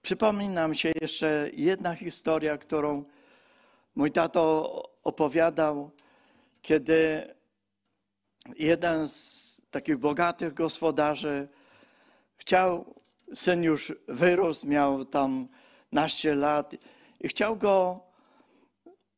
Przypomni 0.04 0.48
nam 0.48 0.74
się 0.74 0.92
jeszcze 1.00 1.50
jedna 1.52 1.94
historia, 1.94 2.58
którą 2.58 3.04
mój 3.94 4.12
tato 4.12 4.42
opowiadał, 5.04 5.90
kiedy 6.62 7.34
jeden 8.58 9.08
z 9.08 9.60
takich 9.70 9.96
bogatych 9.96 10.54
gospodarzy 10.54 11.48
chciał, 12.36 12.94
syn 13.34 13.62
już 13.62 13.92
wyrósł, 14.08 14.66
miał 14.66 15.04
tam 15.04 15.48
naście 15.92 16.34
lat 16.34 16.74
i 17.20 17.28
chciał 17.28 17.56
go 17.56 18.00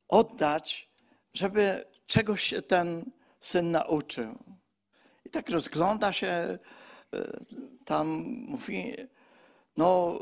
oddać, 0.09 0.91
żeby 1.35 1.85
czegoś 2.07 2.43
się 2.43 2.63
ten 2.63 3.11
syn 3.41 3.71
nauczył. 3.71 4.39
I 5.25 5.31
tak 5.31 5.51
rozgląda 5.51 6.13
się, 6.13 6.27
e, 6.27 6.59
tam 7.85 8.07
mówi, 8.49 8.97
no 9.77 10.19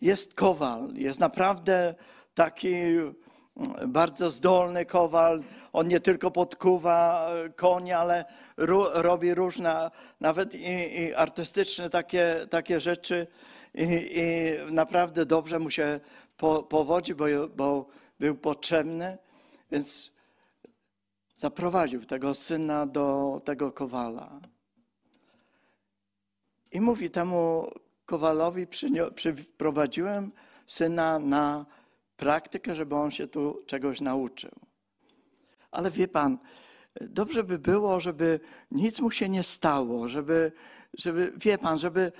jest 0.00 0.34
kowal, 0.34 0.94
jest 0.94 1.20
naprawdę 1.20 1.94
taki 2.34 2.74
mm, 2.74 3.12
bardzo 3.86 4.30
zdolny 4.30 4.86
kowal. 4.86 5.42
On 5.72 5.88
nie 5.88 6.00
tylko 6.00 6.30
podkuwa 6.30 7.28
e, 7.30 7.48
konia, 7.48 7.98
ale 7.98 8.24
ru, 8.56 8.84
robi 8.92 9.34
różne, 9.34 9.90
nawet 10.20 10.54
i, 10.54 11.00
i 11.00 11.14
artystyczne 11.14 11.90
takie, 11.90 12.46
takie 12.50 12.80
rzeczy. 12.80 13.26
I, 13.74 13.82
I, 13.82 14.72
naprawdę 14.72 15.26
dobrze 15.26 15.58
mu 15.58 15.70
się 15.70 16.00
po, 16.36 16.62
powodzi, 16.62 17.14
bo, 17.14 17.26
bo 17.56 17.86
był 18.20 18.34
potrzebny. 18.36 19.18
Więc 19.72 20.14
zaprowadził 21.36 22.04
tego 22.04 22.34
syna 22.34 22.86
do 22.86 23.40
tego 23.44 23.72
kowala. 23.72 24.40
I 26.72 26.80
mówi 26.80 27.10
temu 27.10 27.70
kowalowi, 28.06 28.66
przyprowadziłem 29.14 30.32
syna 30.66 31.18
na 31.18 31.66
praktykę, 32.16 32.74
żeby 32.74 32.94
on 32.94 33.10
się 33.10 33.26
tu 33.26 33.62
czegoś 33.66 34.00
nauczył. 34.00 34.50
Ale 35.70 35.90
wie 35.90 36.08
pan, 36.08 36.38
dobrze 37.00 37.44
by 37.44 37.58
było, 37.58 38.00
żeby 38.00 38.40
nic 38.70 39.00
mu 39.00 39.10
się 39.10 39.28
nie 39.28 39.42
stało, 39.42 40.08
żeby, 40.08 40.52
żeby 40.98 41.32
wie 41.36 41.58
pan, 41.58 41.78
żeby 41.78 42.12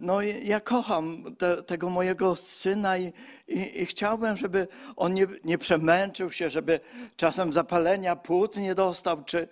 no 0.00 0.22
ja 0.22 0.60
kocham 0.60 1.36
te, 1.38 1.62
tego 1.62 1.90
mojego 1.90 2.36
syna 2.36 2.98
i, 2.98 3.12
i, 3.48 3.82
i, 3.82 3.86
chciałbym, 3.86 4.36
żeby 4.36 4.68
on 4.96 5.14
nie, 5.14 5.26
nie 5.44 5.58
przemęczył 5.58 6.30
się, 6.30 6.50
żeby 6.50 6.80
czasem 7.16 7.52
zapalenia 7.52 8.16
płuc 8.16 8.56
nie 8.56 8.74
dostał, 8.74 9.24
czy... 9.24 9.48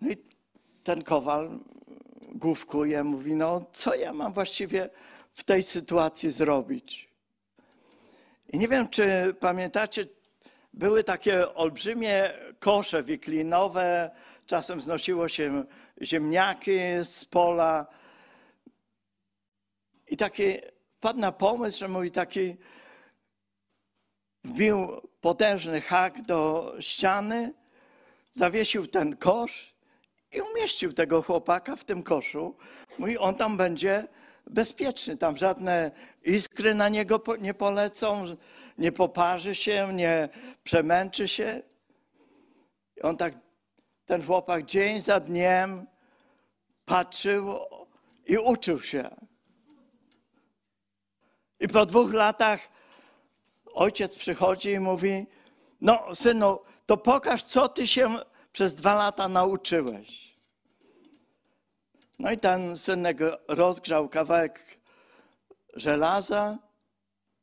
No 0.00 0.10
i 0.10 0.16
ten 0.82 1.02
kowal 1.02 1.58
główkuje, 2.34 3.04
mówi, 3.04 3.34
no 3.34 3.66
co 3.72 3.94
ja 3.94 4.12
mam 4.12 4.32
właściwie 4.32 4.90
w 5.34 5.44
tej 5.44 5.62
sytuacji 5.62 6.30
zrobić? 6.30 7.08
I 8.52 8.58
nie 8.58 8.68
wiem, 8.68 8.88
czy 8.88 9.34
pamiętacie, 9.40 10.06
były 10.72 11.04
takie 11.04 11.54
olbrzymie 11.54 12.32
kosze 12.58 13.02
wiklinowe, 13.02 14.10
czasem 14.46 14.80
znosiło 14.80 15.28
się 15.28 15.64
ziemniaki 16.02 16.78
z 17.04 17.24
pola. 17.24 17.86
I 20.08 20.16
taki 20.16 20.58
wpadł 20.96 21.20
na 21.20 21.32
pomysł, 21.32 21.78
że 21.78 21.88
mój 21.88 22.10
taki 22.10 22.56
wbił 24.44 24.88
potężny 25.20 25.80
hak 25.80 26.22
do 26.22 26.72
ściany, 26.80 27.52
zawiesił 28.32 28.86
ten 28.86 29.16
kosz 29.16 29.73
i 30.34 30.40
umieścił 30.40 30.92
tego 30.92 31.22
chłopaka 31.22 31.76
w 31.76 31.84
tym 31.84 32.02
koszu. 32.02 32.56
Mówi, 32.98 33.18
on 33.18 33.34
tam 33.34 33.56
będzie 33.56 34.08
bezpieczny, 34.46 35.16
tam 35.16 35.36
żadne 35.36 35.90
iskry 36.24 36.74
na 36.74 36.88
niego 36.88 37.22
nie 37.40 37.54
polecą, 37.54 38.24
nie 38.78 38.92
poparzy 38.92 39.54
się, 39.54 39.92
nie 39.92 40.28
przemęczy 40.64 41.28
się. 41.28 41.62
I 42.96 43.02
on 43.02 43.16
tak 43.16 43.34
ten 44.06 44.26
chłopak 44.26 44.64
dzień 44.64 45.00
za 45.00 45.20
dniem 45.20 45.86
patrzył 46.84 47.58
i 48.26 48.38
uczył 48.38 48.80
się. 48.80 49.10
I 51.60 51.68
po 51.68 51.86
dwóch 51.86 52.12
latach 52.12 52.60
ojciec 53.74 54.16
przychodzi 54.16 54.70
i 54.70 54.80
mówi: 54.80 55.26
No, 55.80 56.14
synu, 56.14 56.58
to 56.86 56.96
pokaż, 56.96 57.44
co 57.44 57.68
ty 57.68 57.86
się 57.86 58.16
przez 58.54 58.74
dwa 58.74 58.94
lata 58.94 59.28
nauczyłeś. 59.28 60.38
No 62.18 62.30
i 62.30 62.38
ten 62.38 62.76
synek 62.76 63.18
rozgrzał 63.48 64.08
kawałek 64.08 64.80
żelaza 65.74 66.58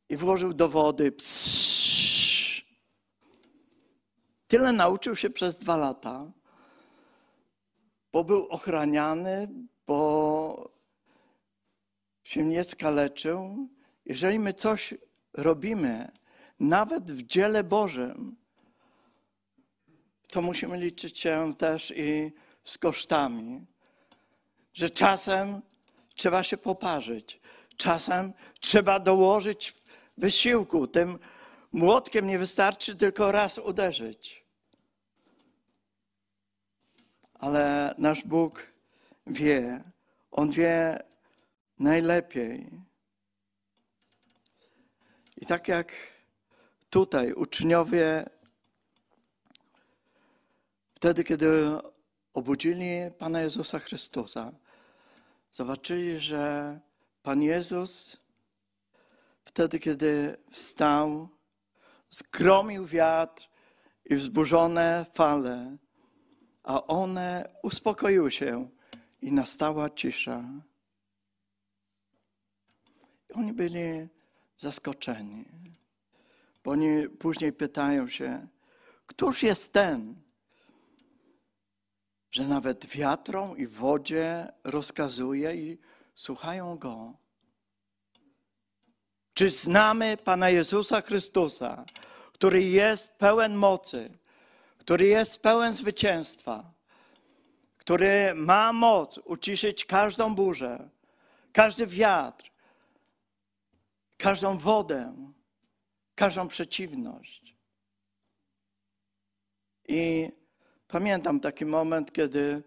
i 0.08 0.16
włożył 0.16 0.52
do 0.52 0.68
wody. 0.68 1.12
Pssz. 1.12 2.64
Tyle 4.48 4.72
nauczył 4.72 5.16
się 5.16 5.30
przez 5.30 5.58
dwa 5.58 5.76
lata 5.76 6.32
bo 8.12 8.24
był 8.24 8.46
ochraniany, 8.46 9.48
bo 9.86 10.72
się 12.24 12.44
nie 12.44 12.64
skaleczył. 12.64 13.68
Jeżeli 14.04 14.38
my 14.38 14.54
coś 14.54 14.94
robimy, 15.34 16.12
nawet 16.60 17.12
w 17.12 17.22
dziele 17.22 17.64
Bożym, 17.64 18.36
to 20.32 20.42
musimy 20.42 20.78
liczyć 20.78 21.18
się 21.18 21.54
też 21.58 21.92
i 21.96 22.32
z 22.64 22.78
kosztami. 22.78 23.66
Że 24.74 24.90
czasem 24.90 25.62
trzeba 26.14 26.42
się 26.42 26.56
poparzyć, 26.56 27.40
czasem 27.76 28.32
trzeba 28.60 29.00
dołożyć 29.00 29.74
wysiłku. 30.16 30.86
Tym 30.86 31.18
młotkiem 31.72 32.26
nie 32.26 32.38
wystarczy 32.38 32.96
tylko 32.96 33.32
raz 33.32 33.58
uderzyć 33.58 34.42
ale 37.42 37.94
nasz 37.98 38.22
Bóg 38.24 38.72
wie, 39.26 39.84
On 40.30 40.50
wie 40.50 41.02
najlepiej. 41.78 42.70
I 45.36 45.46
tak 45.46 45.68
jak 45.68 45.92
tutaj 46.90 47.32
uczniowie, 47.32 48.30
wtedy, 51.02 51.24
kiedy 51.24 51.70
obudzili 52.34 52.90
Pana 53.18 53.40
Jezusa 53.40 53.78
Chrystusa, 53.78 54.52
zobaczyli, 55.52 56.20
że 56.20 56.80
Pan 57.22 57.42
Jezus 57.42 58.16
wtedy, 59.44 59.78
kiedy 59.78 60.36
wstał, 60.50 61.28
zgromił 62.10 62.86
wiatr 62.86 63.48
i 64.04 64.14
wzburzone 64.14 65.06
fale, 65.14 65.76
a 66.62 66.86
one 66.86 67.56
uspokoiły 67.62 68.30
się 68.30 68.68
i 69.22 69.32
nastała 69.32 69.90
cisza. 69.90 70.44
Oni 73.34 73.52
byli 73.52 74.08
zaskoczeni, 74.58 75.44
bo 76.64 76.70
oni 76.70 77.08
później 77.08 77.52
pytają 77.52 78.08
się, 78.08 78.46
któż 79.06 79.42
jest 79.42 79.72
ten, 79.72 80.22
że 82.32 82.48
nawet 82.48 82.86
wiatrom 82.86 83.58
i 83.58 83.66
wodzie 83.66 84.52
rozkazuje 84.64 85.56
i 85.56 85.78
słuchają 86.14 86.78
go. 86.78 87.14
Czy 89.34 89.50
znamy 89.50 90.16
Pana 90.16 90.50
Jezusa 90.50 91.00
Chrystusa, 91.00 91.84
który 92.32 92.62
jest 92.62 93.12
pełen 93.12 93.54
mocy, 93.54 94.18
który 94.78 95.06
jest 95.06 95.42
pełen 95.42 95.74
zwycięstwa, 95.74 96.72
który 97.76 98.34
ma 98.34 98.72
moc 98.72 99.18
uciszyć 99.18 99.84
każdą 99.84 100.34
burzę, 100.34 100.90
każdy 101.52 101.86
wiatr, 101.86 102.50
każdą 104.16 104.58
wodę, 104.58 105.14
każdą 106.14 106.48
przeciwność. 106.48 107.56
I 109.88 110.32
pamiętam 110.92 111.40
taki 111.40 111.66
moment, 111.66 112.12
kiedy 112.12 112.62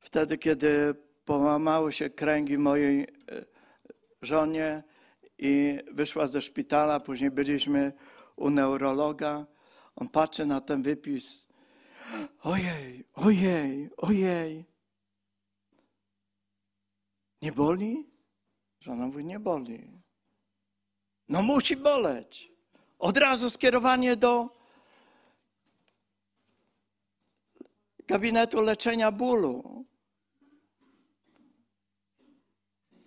wtedy, 0.00 0.38
kiedy 0.38 0.94
połamały 1.24 1.92
się 1.92 2.10
kręgi 2.10 2.58
mojej 2.58 3.02
e, 3.02 3.06
żonie 4.22 4.82
i 5.38 5.78
wyszła 5.92 6.26
ze 6.26 6.42
szpitala, 6.42 7.00
później 7.00 7.30
byliśmy 7.30 7.92
u 8.36 8.50
neurologa. 8.50 9.46
On 9.96 10.08
patrzy 10.08 10.46
na 10.46 10.60
ten 10.60 10.82
wypis. 10.82 11.46
Ojej, 12.42 13.04
ojej, 13.14 13.90
ojej. 13.96 14.64
Nie 17.42 17.52
boli? 17.52 18.10
Żona 18.80 19.06
mówi, 19.06 19.24
nie 19.24 19.40
boli. 19.40 20.02
No 21.28 21.42
musi 21.42 21.76
boleć. 21.76 22.52
Od 22.98 23.16
razu 23.16 23.50
skierowanie 23.50 24.16
do 24.16 24.57
gabinetu 28.08 28.60
leczenia 28.60 29.12
bólu. 29.12 29.84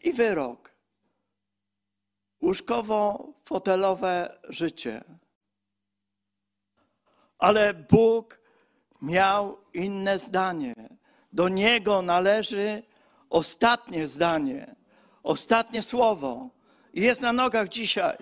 I 0.03 0.13
wyrok. 0.13 0.71
Łóżkowo-fotelowe 2.41 4.39
życie. 4.49 5.03
Ale 7.39 7.73
Bóg 7.73 8.39
miał 9.01 9.57
inne 9.73 10.19
zdanie. 10.19 10.75
Do 11.33 11.49
Niego 11.49 12.01
należy 12.01 12.83
ostatnie 13.29 14.07
zdanie, 14.07 14.75
ostatnie 15.23 15.81
słowo. 15.83 16.49
I 16.93 17.01
jest 17.01 17.21
na 17.21 17.33
nogach 17.33 17.69
dzisiaj. 17.69 18.17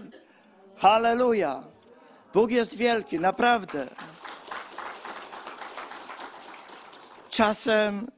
Halleluja. 0.76 1.64
Bóg 2.34 2.52
jest 2.52 2.78
wielki, 2.78 3.20
naprawdę. 3.20 3.90
Czasem, 7.30 8.12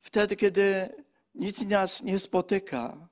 wtedy, 0.00 0.36
kiedy 0.36 0.88
nic 1.34 1.66
nas 1.66 2.02
nie 2.02 2.18
spotyka, 2.18 3.08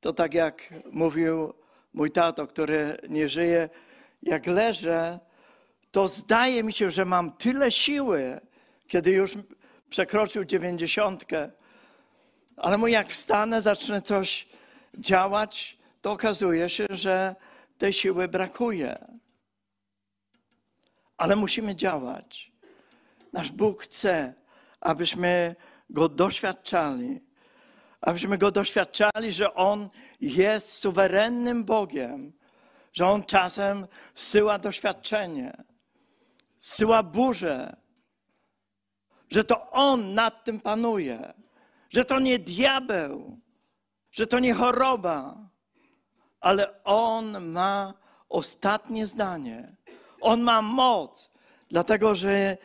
to 0.00 0.12
tak 0.12 0.34
jak 0.34 0.74
mówił 0.92 1.54
mój 1.92 2.10
tato, 2.10 2.46
który 2.46 2.98
nie 3.08 3.28
żyje, 3.28 3.68
jak 4.22 4.46
leżę, 4.46 5.18
to 5.90 6.08
zdaje 6.08 6.64
mi 6.64 6.72
się, 6.72 6.90
że 6.90 7.04
mam 7.04 7.32
tyle 7.32 7.72
siły, 7.72 8.40
kiedy 8.86 9.10
już 9.10 9.34
przekroczył 9.88 10.44
dziewięćdziesiątkę, 10.44 11.50
ale 12.56 12.78
mu 12.78 12.88
jak 12.88 13.10
wstanę, 13.10 13.62
zacznę 13.62 14.02
coś 14.02 14.48
działać, 14.98 15.78
to 16.00 16.12
okazuje 16.12 16.68
się, 16.68 16.86
że 16.90 17.34
tej 17.78 17.92
siły 17.92 18.28
brakuje. 18.28 18.98
Ale 21.16 21.36
musimy 21.36 21.76
działać. 21.76 22.55
Nasz 23.36 23.52
Bóg 23.52 23.82
chce, 23.82 24.34
abyśmy 24.80 25.56
Go 25.90 26.08
doświadczali, 26.08 27.20
abyśmy 28.00 28.38
Go 28.38 28.50
doświadczali, 28.50 29.32
że 29.32 29.54
On 29.54 29.88
jest 30.20 30.72
suwerennym 30.72 31.64
Bogiem, 31.64 32.32
że 32.92 33.06
On 33.06 33.24
czasem 33.24 33.86
zsyła 34.14 34.58
doświadczenie, 34.58 35.64
zsyła 36.58 37.02
burzę, 37.02 37.76
że 39.30 39.44
to 39.44 39.70
On 39.70 40.14
nad 40.14 40.44
tym 40.44 40.60
panuje, 40.60 41.32
że 41.90 42.04
to 42.04 42.18
nie 42.18 42.38
diabeł, 42.38 43.40
że 44.10 44.26
to 44.26 44.38
nie 44.38 44.54
choroba, 44.54 45.48
ale 46.40 46.84
On 46.84 47.50
ma 47.50 47.94
ostatnie 48.28 49.06
zdanie. 49.06 49.76
On 50.20 50.42
ma 50.42 50.62
moc, 50.62 51.30
dlatego 51.70 52.14
że 52.14 52.56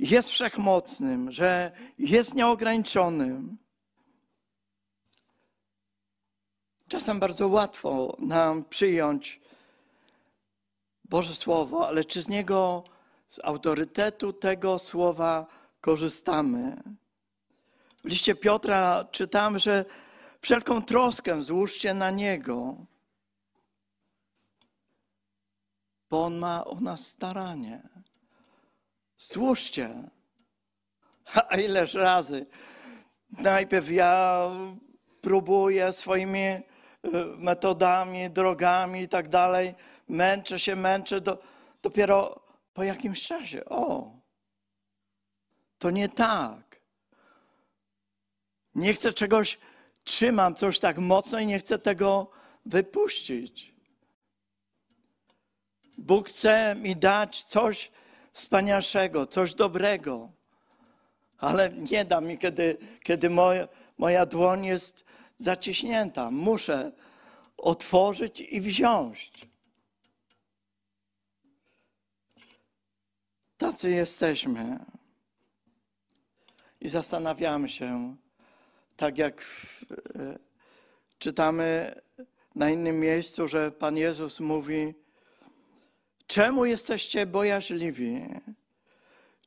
jest 0.00 0.30
wszechmocnym, 0.30 1.30
że 1.30 1.72
jest 1.98 2.34
nieograniczonym. 2.34 3.58
Czasem 6.88 7.20
bardzo 7.20 7.48
łatwo 7.48 8.16
nam 8.18 8.64
przyjąć 8.64 9.40
Boże 11.04 11.34
Słowo, 11.34 11.88
ale 11.88 12.04
czy 12.04 12.22
z 12.22 12.28
niego, 12.28 12.84
z 13.28 13.40
autorytetu 13.44 14.32
tego 14.32 14.78
słowa 14.78 15.46
korzystamy? 15.80 16.82
W 18.04 18.08
liście 18.08 18.34
Piotra 18.34 19.04
czytam, 19.10 19.58
że 19.58 19.84
wszelką 20.40 20.82
troskę 20.82 21.42
złóżcie 21.42 21.94
na 21.94 22.10
Niego, 22.10 22.76
bo 26.10 26.24
On 26.24 26.38
ma 26.38 26.64
o 26.64 26.80
nas 26.80 27.06
staranie. 27.06 27.88
Słuszcie. 29.20 30.10
A 31.48 31.56
ileż 31.56 31.94
razy 31.94 32.46
najpierw 33.30 33.90
ja 33.90 34.46
próbuję 35.20 35.92
swoimi 35.92 36.38
e, 36.38 36.62
metodami, 37.38 38.30
drogami 38.30 39.00
i 39.02 39.08
tak 39.08 39.28
dalej, 39.28 39.74
męczę 40.08 40.60
się, 40.60 40.76
męczę, 40.76 41.20
do, 41.20 41.38
dopiero 41.82 42.40
po 42.74 42.82
jakimś 42.82 43.26
czasie, 43.26 43.64
o, 43.64 44.10
to 45.78 45.90
nie 45.90 46.08
tak. 46.08 46.80
Nie 48.74 48.92
chcę 48.92 49.12
czegoś, 49.12 49.58
trzymam 50.04 50.54
coś 50.54 50.80
tak 50.80 50.98
mocno 50.98 51.38
i 51.38 51.46
nie 51.46 51.58
chcę 51.58 51.78
tego 51.78 52.30
wypuścić. 52.66 53.74
Bóg 55.98 56.28
chce 56.28 56.74
mi 56.74 56.96
dać 56.96 57.44
coś, 57.44 57.90
wspanialszego, 58.32 59.26
coś 59.26 59.54
dobrego. 59.54 60.30
Ale 61.38 61.70
nie 61.70 62.04
da 62.04 62.20
mi, 62.20 62.38
kiedy, 62.38 62.76
kiedy 63.02 63.30
moja, 63.30 63.68
moja 63.98 64.26
dłoń 64.26 64.66
jest 64.66 65.04
zaciśnięta. 65.38 66.30
Muszę 66.30 66.92
otworzyć 67.56 68.40
i 68.40 68.60
wziąć. 68.60 69.48
Tacy 73.58 73.90
jesteśmy. 73.90 74.78
I 76.80 76.88
zastanawiamy 76.88 77.68
się, 77.68 78.16
tak 78.96 79.18
jak 79.18 79.44
e, 80.14 80.38
czytamy 81.18 81.94
na 82.54 82.70
innym 82.70 83.00
miejscu, 83.00 83.48
że 83.48 83.70
Pan 83.70 83.96
Jezus 83.96 84.40
mówi, 84.40 84.94
Czemu 86.30 86.64
jesteście 86.64 87.26
bojaźliwi? 87.26 88.22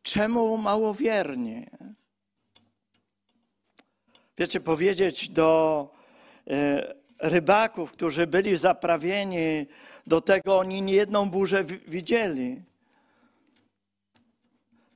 Czemu 0.01 0.57
małowierni? 0.57 1.65
Wiecie, 4.37 4.59
powiedzieć 4.59 5.29
do 5.29 5.89
e, 6.47 6.95
rybaków, 7.19 7.91
którzy 7.91 8.27
byli 8.27 8.57
zaprawieni 8.57 9.65
do 10.07 10.21
tego, 10.21 10.57
oni 10.57 10.81
nie 10.81 10.93
jedną 10.93 11.29
burzę 11.29 11.63
widzieli, 11.63 12.61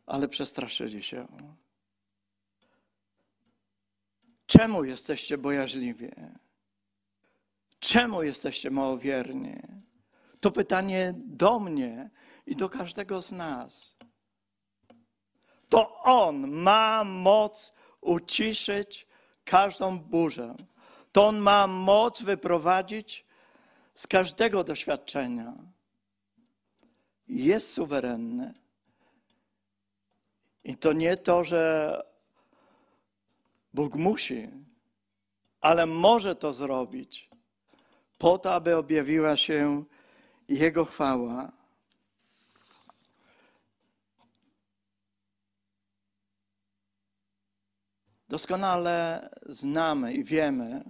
ale 0.05 0.27
przestraszyli 0.27 1.03
się. 1.03 1.27
Czemu 4.45 4.83
jesteście 4.83 5.37
bojaźliwi? 5.37 6.09
Czemu 7.79 8.23
jesteście 8.23 8.71
małowierni? 8.71 9.86
To 10.47 10.51
pytanie 10.51 11.13
do 11.17 11.59
mnie 11.59 12.09
i 12.45 12.55
do 12.55 12.69
każdego 12.69 13.21
z 13.21 13.31
nas. 13.31 13.97
To 15.69 16.01
On 16.03 16.51
ma 16.51 17.03
moc 17.03 17.73
uciszyć 18.01 19.07
każdą 19.43 19.99
burzę. 19.99 20.55
To 21.11 21.27
On 21.27 21.37
ma 21.37 21.67
moc 21.67 22.21
wyprowadzić 22.21 23.25
z 23.95 24.07
każdego 24.07 24.63
doświadczenia. 24.63 25.53
Jest 27.27 27.73
suwerenny. 27.73 28.53
I 30.63 30.77
to 30.77 30.93
nie 30.93 31.17
to, 31.17 31.43
że 31.43 32.03
Bóg 33.73 33.95
musi, 33.95 34.49
ale 35.61 35.85
może 35.85 36.35
to 36.35 36.53
zrobić 36.53 37.29
po 38.17 38.37
to, 38.37 38.53
aby 38.53 38.77
objawiła 38.77 39.35
się 39.37 39.85
jego 40.49 40.85
chwała. 40.85 41.51
Doskonale 48.29 49.29
znamy 49.45 50.13
i 50.13 50.23
wiemy. 50.23 50.83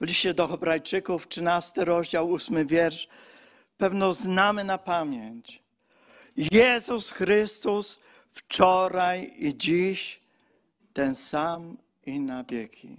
W 0.00 0.04
liście 0.04 0.34
do 0.34 0.48
Hebrajczyków, 0.48 1.28
13 1.28 1.84
rozdział, 1.84 2.34
8 2.34 2.66
wiersz, 2.66 3.08
pewno 3.76 4.14
znamy 4.14 4.64
na 4.64 4.78
pamięć. 4.78 5.62
Jezus 6.36 7.10
Chrystus 7.10 8.00
wczoraj 8.32 9.34
i 9.38 9.56
dziś 9.56 10.20
ten 10.92 11.14
sam 11.14 11.76
i 12.06 12.20
na 12.20 12.44
wieki. 12.44 12.96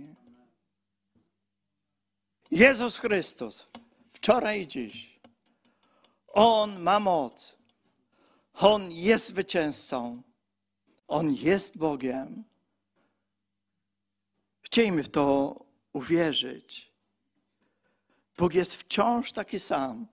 Jezus 2.51 2.97
Chrystus 2.97 3.67
wczoraj 4.19 4.61
i 4.61 4.67
dziś. 4.67 5.19
On 6.27 6.79
ma 6.79 6.99
moc. 6.99 7.57
On 8.53 8.91
jest 8.91 9.27
zwycięzcą. 9.27 10.21
On 11.07 11.33
jest 11.33 11.77
Bogiem. 11.77 12.43
Chciejmy 14.61 15.03
w 15.03 15.09
to 15.09 15.55
uwierzyć. 15.93 16.91
Bóg 18.37 18.53
jest 18.53 18.75
wciąż 18.75 19.31
taki 19.31 19.59
sam. 19.59 20.07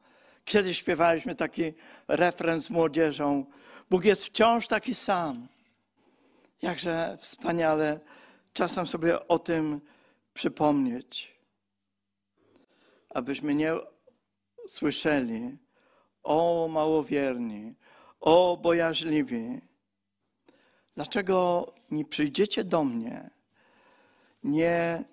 Kiedyś 0.45 0.79
śpiewaliśmy 0.79 1.35
taki 1.35 1.73
refren 2.09 2.61
z 2.61 2.71
młodzieżą. 2.71 3.47
Bóg 3.91 4.05
jest 4.05 4.25
wciąż 4.25 4.67
taki 4.67 4.95
sam. 4.95 5.49
Jakże 6.63 7.19
wspaniale 7.21 8.01
czasem 8.53 8.87
sobie 8.87 9.29
o 9.29 9.39
tym 9.39 9.81
przypomnieć, 10.35 11.37
abyśmy 13.11 13.55
nie 13.55 13.73
słyszeli 14.67 15.59
o 16.23 16.69
małowierni, 16.71 17.75
o 18.21 18.59
bojaźliwi. 18.63 19.61
Dlaczego 20.95 21.67
nie 21.91 22.05
przyjdziecie 22.05 22.65
do 22.65 22.85
mnie? 22.85 23.31
Nie 24.45 25.05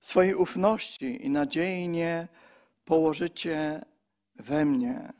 swojej 0.00 0.34
ufności 0.34 1.26
i 1.26 1.30
nadziei 1.30 1.88
nie 1.88 2.28
położycie 2.84 3.84
we 4.36 4.64
mnie. 4.64 5.12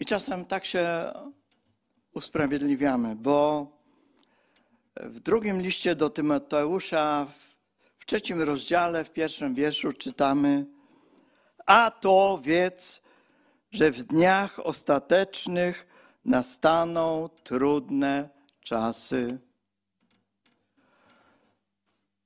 I 0.00 0.04
czasem 0.04 0.44
tak 0.44 0.64
się 0.64 1.12
usprawiedliwiamy, 2.12 3.16
bo 3.16 3.66
w 4.96 5.20
drugim 5.20 5.60
liście 5.62 5.94
do 5.94 6.10
Tymoteusza, 6.10 7.26
w 7.98 8.06
trzecim 8.06 8.42
rozdziale, 8.42 9.04
w 9.04 9.10
pierwszym 9.10 9.54
wierszu 9.54 9.92
czytamy: 9.92 10.66
A 11.66 11.90
to 11.90 12.40
wiedz, 12.42 13.02
że 13.72 13.90
w 13.90 14.02
dniach 14.02 14.66
ostatecznych 14.66 15.86
nastaną 16.24 17.28
trudne 17.28 18.28
czasy. 18.60 19.38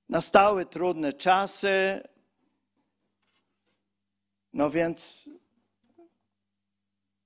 Nastały 0.08 0.66
trudne 0.66 1.12
czasy, 1.12 2.02
no 4.52 4.70
więc 4.70 5.30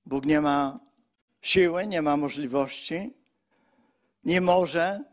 Bóg 0.05 0.25
nie 0.25 0.41
ma 0.41 0.79
siły, 1.41 1.87
nie 1.87 2.01
ma 2.01 2.17
możliwości, 2.17 3.13
nie 4.23 4.41
może. 4.41 5.03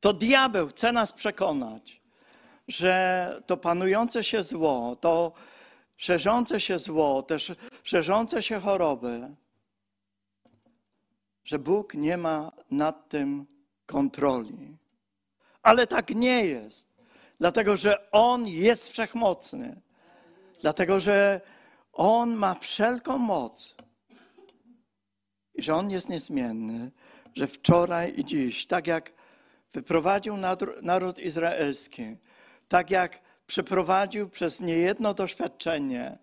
To 0.00 0.12
diabeł 0.12 0.68
chce 0.68 0.92
nas 0.92 1.12
przekonać, 1.12 1.97
że 2.68 3.42
to 3.46 3.56
panujące 3.56 4.24
się 4.24 4.42
zło, 4.42 4.96
to 4.96 5.32
szerzące 5.96 6.60
się 6.60 6.78
zło, 6.78 7.22
też 7.22 7.52
szerzące 7.82 8.42
się 8.42 8.60
choroby, 8.60 9.28
że 11.44 11.58
Bóg 11.58 11.94
nie 11.94 12.16
ma 12.16 12.52
nad 12.70 13.08
tym 13.08 13.46
kontroli. 13.86 14.76
Ale 15.62 15.86
tak 15.86 16.10
nie 16.10 16.44
jest, 16.44 16.88
dlatego 17.40 17.76
że 17.76 18.10
On 18.10 18.46
jest 18.46 18.88
wszechmocny, 18.88 19.80
dlatego 20.60 21.00
że 21.00 21.40
On 21.92 22.34
ma 22.34 22.54
wszelką 22.54 23.18
moc 23.18 23.76
i 25.54 25.62
że 25.62 25.74
On 25.74 25.90
jest 25.90 26.08
niezmienny, 26.08 26.90
że 27.34 27.46
wczoraj 27.46 28.14
i 28.16 28.24
dziś, 28.24 28.66
tak 28.66 28.86
jak 28.86 29.12
wyprowadził 29.72 30.36
naród 30.82 31.18
izraelski, 31.18 32.16
tak 32.68 32.90
jak 32.90 33.20
przeprowadził 33.46 34.28
przez 34.28 34.60
niejedno 34.60 35.14
doświadczenie 35.14 36.18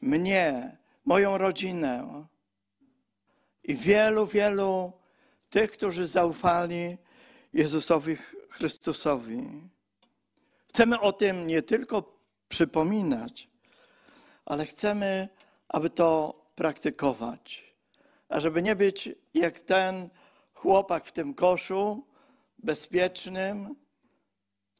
mnie, 0.00 0.76
moją 1.04 1.38
rodzinę 1.38 2.24
i 3.64 3.76
wielu, 3.76 4.26
wielu 4.26 4.92
tych, 5.50 5.70
którzy 5.70 6.06
zaufali 6.06 6.98
Jezusowi 7.52 8.16
Chrystusowi. 8.48 9.70
Chcemy 10.68 11.00
o 11.00 11.12
tym 11.12 11.46
nie 11.46 11.62
tylko 11.62 12.18
przypominać, 12.48 13.48
ale 14.44 14.66
chcemy, 14.66 15.28
aby 15.68 15.90
to 15.90 16.40
praktykować. 16.54 17.74
A 18.28 18.40
żeby 18.40 18.62
nie 18.62 18.76
być 18.76 19.08
jak 19.34 19.60
ten 19.60 20.08
chłopak 20.54 21.04
w 21.04 21.12
tym 21.12 21.34
koszu, 21.34 22.06
bezpiecznym, 22.58 23.76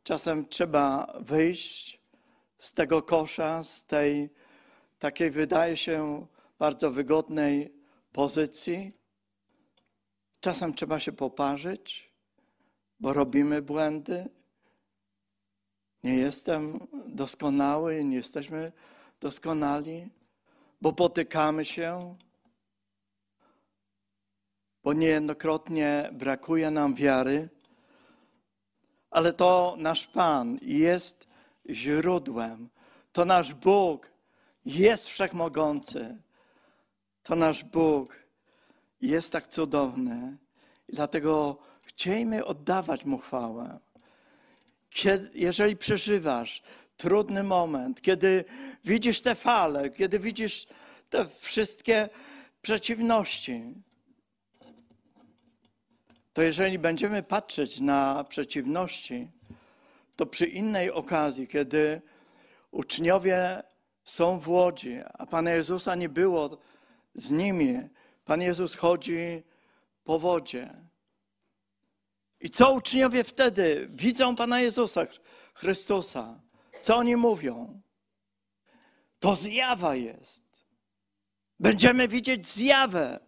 czasem 0.03 0.49
trzeba 0.49 1.15
wyjść 1.21 2.01
z 2.59 2.73
tego 2.73 3.03
kosza, 3.03 3.65
z 3.65 3.85
tej 3.85 4.31
takiej, 4.99 5.31
wydaje 5.31 5.77
się, 5.77 6.27
bardzo 6.59 6.91
wygodnej 6.91 7.75
pozycji. 8.13 8.93
Czasem 10.41 10.75
trzeba 10.75 11.01
się 11.01 11.13
poparzyć, 11.13 12.13
bo 13.01 13.13
robimy 13.13 13.63
błędy. 13.63 14.29
Nie 16.05 16.15
jestem 16.15 16.87
doskonały, 17.07 18.05
nie 18.05 18.17
jesteśmy 18.17 18.73
doskonali, 19.21 20.09
bo 20.81 20.93
potykamy 20.93 21.65
się, 21.65 22.17
bo 24.83 24.93
niejednokrotnie 24.93 26.11
brakuje 26.13 26.71
nam 26.71 26.95
wiary, 26.95 27.49
ale 29.11 29.33
to 29.33 29.75
nasz 29.79 30.07
Pan 30.07 30.59
jest 30.62 31.29
źródłem, 31.70 32.68
to 33.12 33.25
nasz 33.25 33.55
Bóg 33.55 34.11
jest 34.64 35.09
wszechmogący, 35.09 36.16
to 37.23 37.37
nasz 37.37 37.64
Bóg 37.64 38.16
jest 39.01 39.33
tak 39.33 39.49
cudowny. 39.49 40.37
I 40.88 40.92
dlatego 40.92 41.59
chciejmy 41.83 42.44
oddawać 42.44 43.05
Mu 43.05 43.18
chwałę. 43.18 43.79
Kiedy, 44.90 45.31
jeżeli 45.35 45.77
przeżywasz 45.77 46.62
trudny 46.96 47.42
moment, 47.42 48.01
kiedy 48.01 48.44
widzisz 48.85 49.20
te 49.20 49.35
fale, 49.35 49.90
kiedy 49.90 50.18
widzisz 50.18 50.66
te 51.11 51.27
wszystkie 51.38 52.09
przeciwności, 52.62 53.75
to 56.40 56.44
jeżeli 56.44 56.79
będziemy 56.79 57.22
patrzeć 57.22 57.81
na 57.81 58.24
przeciwności, 58.24 59.31
to 60.16 60.26
przy 60.26 60.46
innej 60.46 60.90
okazji, 60.90 61.48
kiedy 61.48 62.03
uczniowie 62.70 63.62
są 64.05 64.38
w 64.38 64.48
łodzi, 64.48 64.98
a 65.14 65.26
Pana 65.26 65.50
Jezusa 65.50 65.94
nie 65.94 66.09
było 66.09 66.59
z 67.14 67.31
nimi, 67.31 67.79
Pan 68.24 68.42
Jezus 68.42 68.74
chodzi 68.74 69.42
po 70.05 70.18
wodzie. 70.18 70.74
I 72.40 72.50
co 72.50 72.72
uczniowie 72.72 73.24
wtedy 73.24 73.88
widzą 73.90 74.37
Pana 74.37 74.61
Jezusa 74.61 75.07
Chrystusa? 75.55 76.40
Co 76.83 76.96
oni 76.96 77.16
mówią? 77.16 77.81
To 79.18 79.37
zjawa 79.37 79.94
jest. 79.94 80.66
Będziemy 81.59 82.09
widzieć 82.09 82.46
zjawę. 82.46 83.20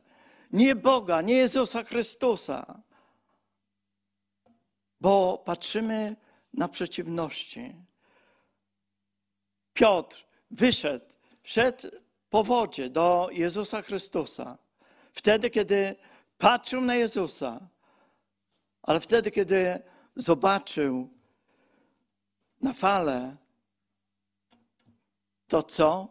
Nie 0.52 0.74
Boga, 0.74 1.22
nie 1.22 1.34
Jezusa 1.34 1.84
Chrystusa. 1.84 2.82
Bo 5.02 5.38
patrzymy 5.38 6.16
na 6.54 6.68
przeciwności. 6.68 7.74
Piotr 9.74 10.24
wyszedł, 10.50 11.04
szedł 11.42 11.88
po 12.30 12.44
wodzie 12.44 12.90
do 12.90 13.28
Jezusa 13.32 13.82
Chrystusa. 13.82 14.58
Wtedy, 15.12 15.50
kiedy 15.50 15.96
patrzył 16.38 16.80
na 16.80 16.94
Jezusa, 16.94 17.68
ale 18.82 19.00
wtedy, 19.00 19.30
kiedy 19.30 19.82
zobaczył 20.16 21.08
na 22.60 22.72
fale, 22.72 23.36
to 25.48 25.62
co? 25.62 26.08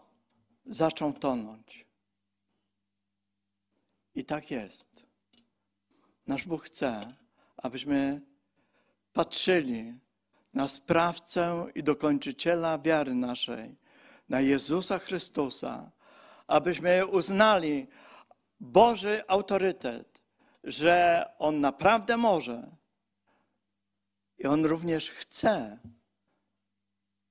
Zaczął 0.65 1.13
tonąć. 1.13 1.85
I 4.15 4.25
tak 4.25 4.51
jest. 4.51 5.03
Nasz 6.27 6.47
Bóg 6.47 6.63
chce, 6.63 7.13
abyśmy 7.57 8.30
patrzyli 9.13 9.93
na 10.53 10.67
sprawcę 10.67 11.65
i 11.75 11.83
dokończyciela 11.83 12.77
wiary 12.77 13.15
naszej, 13.15 13.75
na 14.29 14.41
Jezusa 14.41 14.99
Chrystusa, 14.99 15.91
abyśmy 16.47 17.07
uznali 17.07 17.87
Boży 18.59 19.23
autorytet, 19.27 20.21
że 20.63 21.25
On 21.39 21.59
naprawdę 21.59 22.17
może 22.17 22.67
i 24.37 24.47
On 24.47 24.65
również 24.65 25.09
chce, 25.09 25.77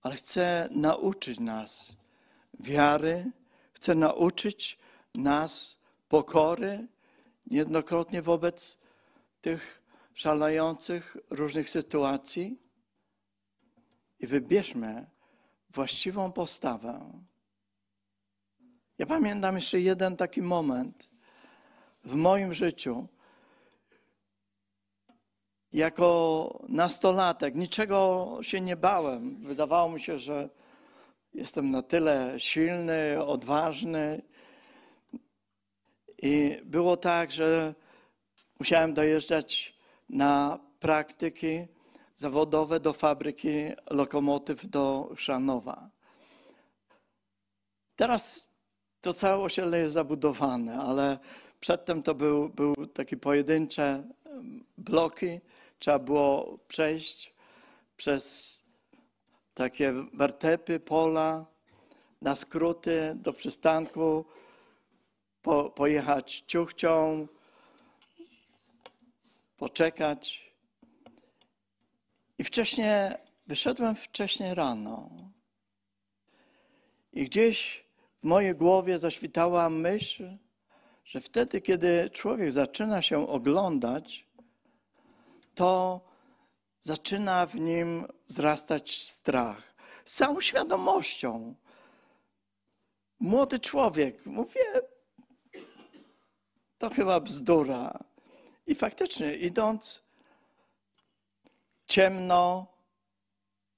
ale 0.03 0.17
chce 0.17 0.69
nauczyć 0.71 1.41
nas 1.41 1.97
wiary, 2.61 3.31
chce 3.73 3.95
nauczyć 3.95 4.79
nas 5.15 5.79
pokory, 6.09 6.87
niejednokrotnie 7.47 8.23
wobec 8.23 8.79
tych 9.41 9.80
szalejących 10.21 11.17
różnych 11.31 11.71
sytuacji 11.71 12.59
i 14.19 14.27
wybierzmy 14.27 15.07
właściwą 15.71 16.33
postawę. 16.33 17.23
Ja 18.99 19.07
pamiętam 19.07 19.57
jeszcze 19.57 19.81
jeden 19.81 20.17
taki 20.17 20.43
moment 20.43 21.09
w 22.05 22.15
moim 22.15 22.55
życiu. 22.55 23.09
Jako 25.73 26.65
nastolatek 26.69 27.55
niczego 27.55 28.39
się 28.43 28.61
nie 28.61 28.77
bałem. 28.77 29.45
Wydawało 29.45 29.93
mi 29.93 30.01
się, 30.01 30.19
że 30.19 30.49
jestem 31.35 31.71
na 31.71 31.83
tyle 31.83 32.35
silny, 32.39 33.25
odważny. 33.25 34.23
I 36.23 36.61
było 36.65 36.97
tak, 36.97 37.33
że 37.33 37.75
musiałem 38.59 38.95
dojeżdżać 38.95 39.80
na 40.11 40.59
praktyki 40.81 41.67
zawodowe 42.17 42.81
do 42.81 42.93
fabryki 42.93 43.73
lokomotyw 43.91 44.69
do 44.69 45.11
Szanowa. 45.17 45.91
Teraz 47.97 48.49
to 49.01 49.15
całe 49.15 49.45
osiedle 49.45 49.79
jest 49.79 49.95
zabudowane, 49.95 50.79
ale 50.79 51.19
przedtem 51.61 52.03
to 52.03 52.15
był, 52.15 52.49
był 52.49 52.87
takie 52.87 53.17
pojedyncze 53.17 54.05
bloki. 54.79 55.41
Trzeba 55.79 55.99
było 55.99 56.59
przejść 56.69 57.35
przez 57.97 58.65
takie 59.55 59.93
wertepy, 60.15 60.81
pola, 60.81 61.47
na 62.23 62.37
skróty 62.37 63.13
do 63.15 63.33
przystanku, 63.33 64.25
po, 65.43 65.71
pojechać 65.71 66.45
ciuchcią, 66.47 67.27
poczekać. 69.61 70.53
I 72.39 72.45
wcześniej, 72.45 72.89
wyszedłem 73.47 73.97
wcześniej 73.97 74.55
rano. 74.55 75.11
I 77.13 77.25
gdzieś 77.25 77.85
w 78.23 78.27
mojej 78.27 78.55
głowie 78.55 78.99
zaświtała 78.99 79.71
myśl, 79.71 80.37
że 81.05 81.21
wtedy, 81.21 81.61
kiedy 81.61 82.11
człowiek 82.11 82.53
zaczyna 82.53 83.03
się 83.03 83.29
oglądać, 83.29 84.29
to 85.55 86.01
zaczyna 86.81 87.47
w 87.47 87.55
nim 87.55 88.07
wzrastać 88.29 89.03
strach. 89.03 89.75
Z 90.05 90.17
całą 90.17 90.41
świadomością. 90.41 91.55
Młody 93.19 93.59
człowiek, 93.59 94.27
mówię, 94.27 94.65
to 96.79 96.91
chyba 96.91 97.21
bzdura. 97.21 98.10
I 98.71 98.75
faktycznie, 98.75 99.37
idąc 99.37 100.03
ciemno, 101.87 102.67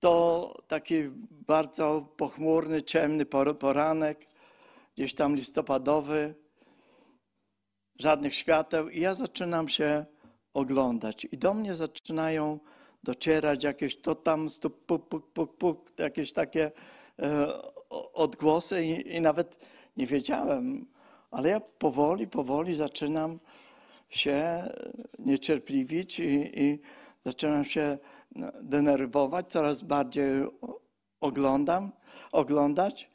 to 0.00 0.62
taki 0.68 0.94
bardzo 1.30 2.08
pochmurny, 2.16 2.82
ciemny 2.82 3.26
poranek, 3.60 4.26
gdzieś 4.94 5.14
tam 5.14 5.36
listopadowy, 5.36 6.34
żadnych 7.98 8.34
świateł, 8.34 8.88
i 8.88 9.00
ja 9.00 9.14
zaczynam 9.14 9.68
się 9.68 10.06
oglądać. 10.54 11.24
I 11.24 11.38
do 11.38 11.54
mnie 11.54 11.76
zaczynają 11.76 12.58
docierać 13.02 13.64
jakieś 13.64 14.00
to 14.00 14.14
tam, 14.14 14.48
puk, 14.86 15.08
puk, 15.08 15.32
puk, 15.32 15.56
puk, 15.56 15.92
jakieś 15.98 16.32
takie 16.32 16.70
e, 17.18 17.48
odgłosy 18.12 18.84
i, 18.84 19.16
i 19.16 19.20
nawet 19.20 19.58
nie 19.96 20.06
wiedziałem, 20.06 20.86
ale 21.30 21.48
ja 21.48 21.60
powoli, 21.60 22.28
powoli 22.28 22.74
zaczynam 22.74 23.38
się 24.12 24.62
niecierpliwić 25.18 26.20
i, 26.20 26.60
i 26.60 26.80
zaczynam 27.24 27.64
się 27.64 27.98
denerwować, 28.62 29.46
coraz 29.48 29.82
bardziej 29.82 30.26
oglądam, 31.20 31.92
oglądać 32.32 33.10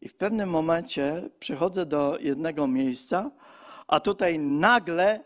i 0.00 0.08
w 0.08 0.14
pewnym 0.14 0.50
momencie 0.50 1.30
przychodzę 1.38 1.86
do 1.86 2.18
jednego 2.18 2.66
miejsca, 2.66 3.30
a 3.88 4.00
tutaj 4.00 4.38
nagle 4.38 5.24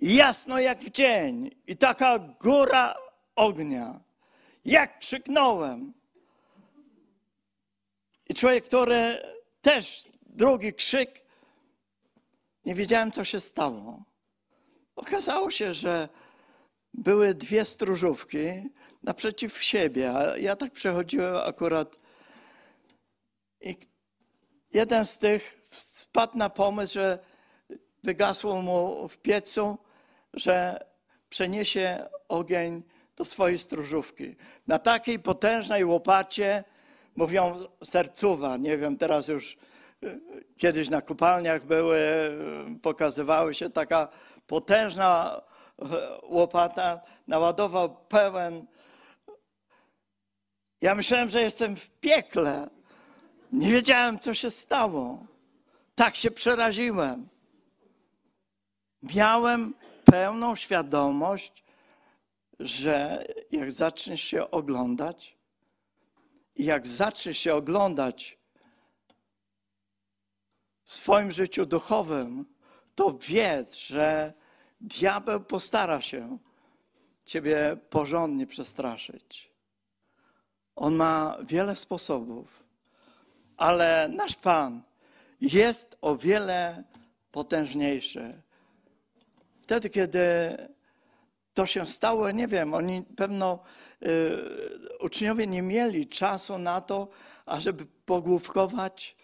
jasno 0.00 0.58
jak 0.58 0.80
w 0.80 0.90
dzień 0.90 1.50
i 1.66 1.76
taka 1.76 2.18
góra 2.18 2.94
ognia. 3.36 4.00
Jak 4.64 4.98
krzyknąłem. 4.98 5.92
I 8.28 8.34
człowiek, 8.34 8.64
który 8.64 9.22
też 9.62 10.08
drugi 10.26 10.74
krzyk, 10.74 11.20
nie 12.64 12.74
wiedziałem, 12.74 13.10
co 13.10 13.24
się 13.24 13.40
stało. 13.40 14.09
Okazało 15.00 15.50
się, 15.50 15.74
że 15.74 16.08
były 16.94 17.34
dwie 17.34 17.64
stróżówki 17.64 18.38
naprzeciw 19.02 19.62
siebie, 19.62 20.12
a 20.16 20.36
ja 20.36 20.56
tak 20.56 20.72
przechodziłem 20.72 21.36
akurat 21.36 21.96
i 23.60 23.76
jeden 24.72 25.06
z 25.06 25.18
tych 25.18 25.68
wpadł 25.70 26.38
na 26.38 26.50
pomysł, 26.50 26.94
że 26.94 27.18
wygasło 28.02 28.62
mu 28.62 29.08
w 29.08 29.18
piecu, 29.18 29.78
że 30.34 30.84
przeniesie 31.28 32.08
ogień 32.28 32.82
do 33.16 33.24
swojej 33.24 33.58
stróżówki. 33.58 34.36
Na 34.66 34.78
takiej 34.78 35.18
potężnej 35.18 35.84
łopacie, 35.84 36.64
mówią 37.16 37.64
sercuwa, 37.84 38.56
nie 38.56 38.78
wiem, 38.78 38.96
teraz 38.96 39.28
już 39.28 39.56
kiedyś 40.56 40.90
na 40.90 41.02
kopalniach 41.02 41.64
były, 41.64 42.00
pokazywały 42.82 43.54
się 43.54 43.70
taka 43.70 44.08
potężna 44.50 45.40
y, 45.78 45.84
łopata, 46.22 47.00
naładował 47.26 47.96
pełen. 48.08 48.66
Ja 50.80 50.94
myślałem, 50.94 51.28
że 51.28 51.40
jestem 51.40 51.76
w 51.76 51.90
piekle. 51.90 52.70
Nie 53.52 53.72
wiedziałem, 53.72 54.18
co 54.18 54.34
się 54.34 54.50
stało. 54.50 55.26
Tak 55.94 56.16
się 56.16 56.30
przeraziłem. 56.30 57.28
Miałem 59.02 59.74
pełną 60.04 60.56
świadomość, 60.56 61.64
że 62.60 63.24
jak 63.50 63.72
zaczniesz 63.72 64.20
się 64.20 64.50
oglądać, 64.50 65.36
i 66.56 66.64
jak 66.64 66.86
zaczniesz 66.86 67.38
się 67.38 67.54
oglądać 67.54 68.38
w 70.84 70.94
swoim 70.94 71.32
życiu 71.32 71.66
duchowym, 71.66 72.46
to 72.94 73.18
wiedz, 73.18 73.74
że 73.74 74.39
diabeł 74.80 75.40
postara 75.40 76.00
się 76.00 76.38
ciebie 77.24 77.76
porządnie 77.90 78.46
przestraszyć. 78.46 79.50
On 80.76 80.94
ma 80.94 81.36
wiele 81.42 81.76
sposobów, 81.76 82.64
ale 83.56 84.10
nasz 84.16 84.36
Pan 84.36 84.82
jest 85.40 85.96
o 86.00 86.16
wiele 86.16 86.84
potężniejszy. 87.32 88.42
Wtedy, 89.62 89.90
kiedy 89.90 90.20
to 91.54 91.66
się 91.66 91.86
stało, 91.86 92.30
nie 92.30 92.48
wiem, 92.48 92.74
oni 92.74 93.02
pewno 93.02 93.58
y, 94.02 94.08
uczniowie 95.00 95.46
nie 95.46 95.62
mieli 95.62 96.08
czasu 96.08 96.58
na 96.58 96.80
to, 96.80 97.08
ażeby 97.46 97.86
pogłówkować, 98.06 99.16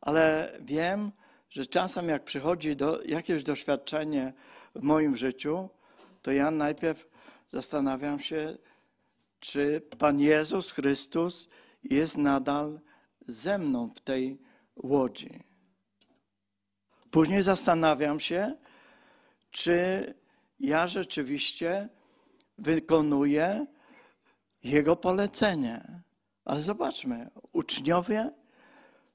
ale 0.00 0.52
wiem, 0.60 1.12
że 1.50 1.66
czasem 1.66 2.08
jak 2.08 2.24
przychodzi 2.24 2.76
do, 2.76 3.02
jakieś 3.02 3.42
doświadczenie 3.42 4.32
w 4.74 4.82
moim 4.82 5.16
życiu, 5.16 5.68
to 6.22 6.32
ja 6.32 6.50
najpierw 6.50 7.08
zastanawiam 7.48 8.20
się, 8.20 8.58
czy 9.40 9.82
Pan 9.98 10.20
Jezus 10.20 10.70
Chrystus 10.70 11.48
jest 11.84 12.18
nadal 12.18 12.80
ze 13.28 13.58
mną 13.58 13.90
w 13.96 14.00
tej 14.00 14.38
łodzi. 14.76 15.44
Później 17.10 17.42
zastanawiam 17.42 18.20
się, 18.20 18.56
czy 19.50 20.14
ja 20.60 20.88
rzeczywiście 20.88 21.88
wykonuję 22.58 23.66
Jego 24.64 24.96
polecenie. 24.96 26.02
Ale 26.44 26.62
zobaczmy, 26.62 27.30
uczniowie, 27.52 28.30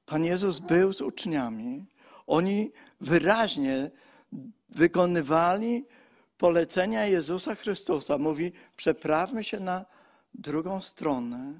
Pan 0.05 0.25
Jezus 0.25 0.59
był 0.59 0.93
z 0.93 1.01
uczniami. 1.01 1.85
Oni 2.27 2.71
wyraźnie 3.01 3.91
wykonywali 4.69 5.85
polecenia 6.37 7.05
Jezusa 7.05 7.55
Chrystusa. 7.55 8.17
Mówi, 8.17 8.51
przeprawmy 8.75 9.43
się 9.43 9.59
na 9.59 9.85
drugą 10.33 10.81
stronę. 10.81 11.59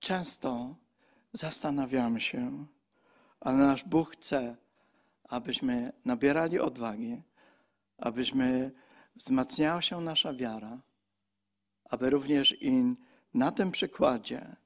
Często 0.00 0.74
zastanawiamy 1.32 2.20
się, 2.20 2.66
ale 3.40 3.56
nasz 3.56 3.84
Bóg 3.84 4.10
chce, 4.10 4.56
abyśmy 5.28 5.92
nabierali 6.04 6.58
odwagi, 6.60 7.22
abyśmy 7.98 8.70
wzmacniała 9.16 9.82
się 9.82 10.00
nasza 10.00 10.32
wiara, 10.34 10.78
aby 11.84 12.10
również 12.10 12.62
i 12.62 12.94
na 13.34 13.52
tym 13.52 13.70
przykładzie 13.70 14.56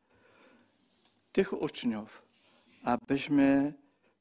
tych 1.32 1.62
uczniów, 1.62 2.22
abyśmy 2.84 3.74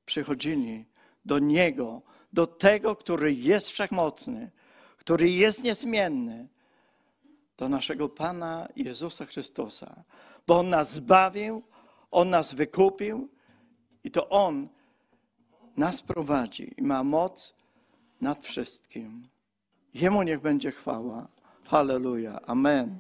przychodzili 0.06 0.91
do 1.26 1.40
Niego, 1.40 2.02
do 2.34 2.48
tego, 2.48 2.96
który 2.96 3.34
jest 3.34 3.70
wszechmocny, 3.70 4.52
który 4.98 5.30
jest 5.30 5.64
niezmienny, 5.64 6.48
do 7.58 7.70
naszego 7.70 8.10
Pana 8.10 8.68
Jezusa 8.76 9.26
Chrystusa, 9.26 10.04
bo 10.48 10.60
On 10.60 10.70
nas 10.70 10.94
zbawił, 10.94 11.64
On 12.12 12.30
nas 12.30 12.54
wykupił 12.54 13.30
i 14.04 14.12
to 14.12 14.30
On 14.30 14.68
nas 15.78 16.02
prowadzi 16.02 16.74
i 16.78 16.82
ma 16.82 17.04
moc 17.04 17.56
nad 18.22 18.46
wszystkim. 18.46 19.28
Jemu 19.94 20.24
niech 20.24 20.42
będzie 20.42 20.72
chwała. 20.72 21.28
Halleluja. 21.64 22.42
Amen. 22.42 23.00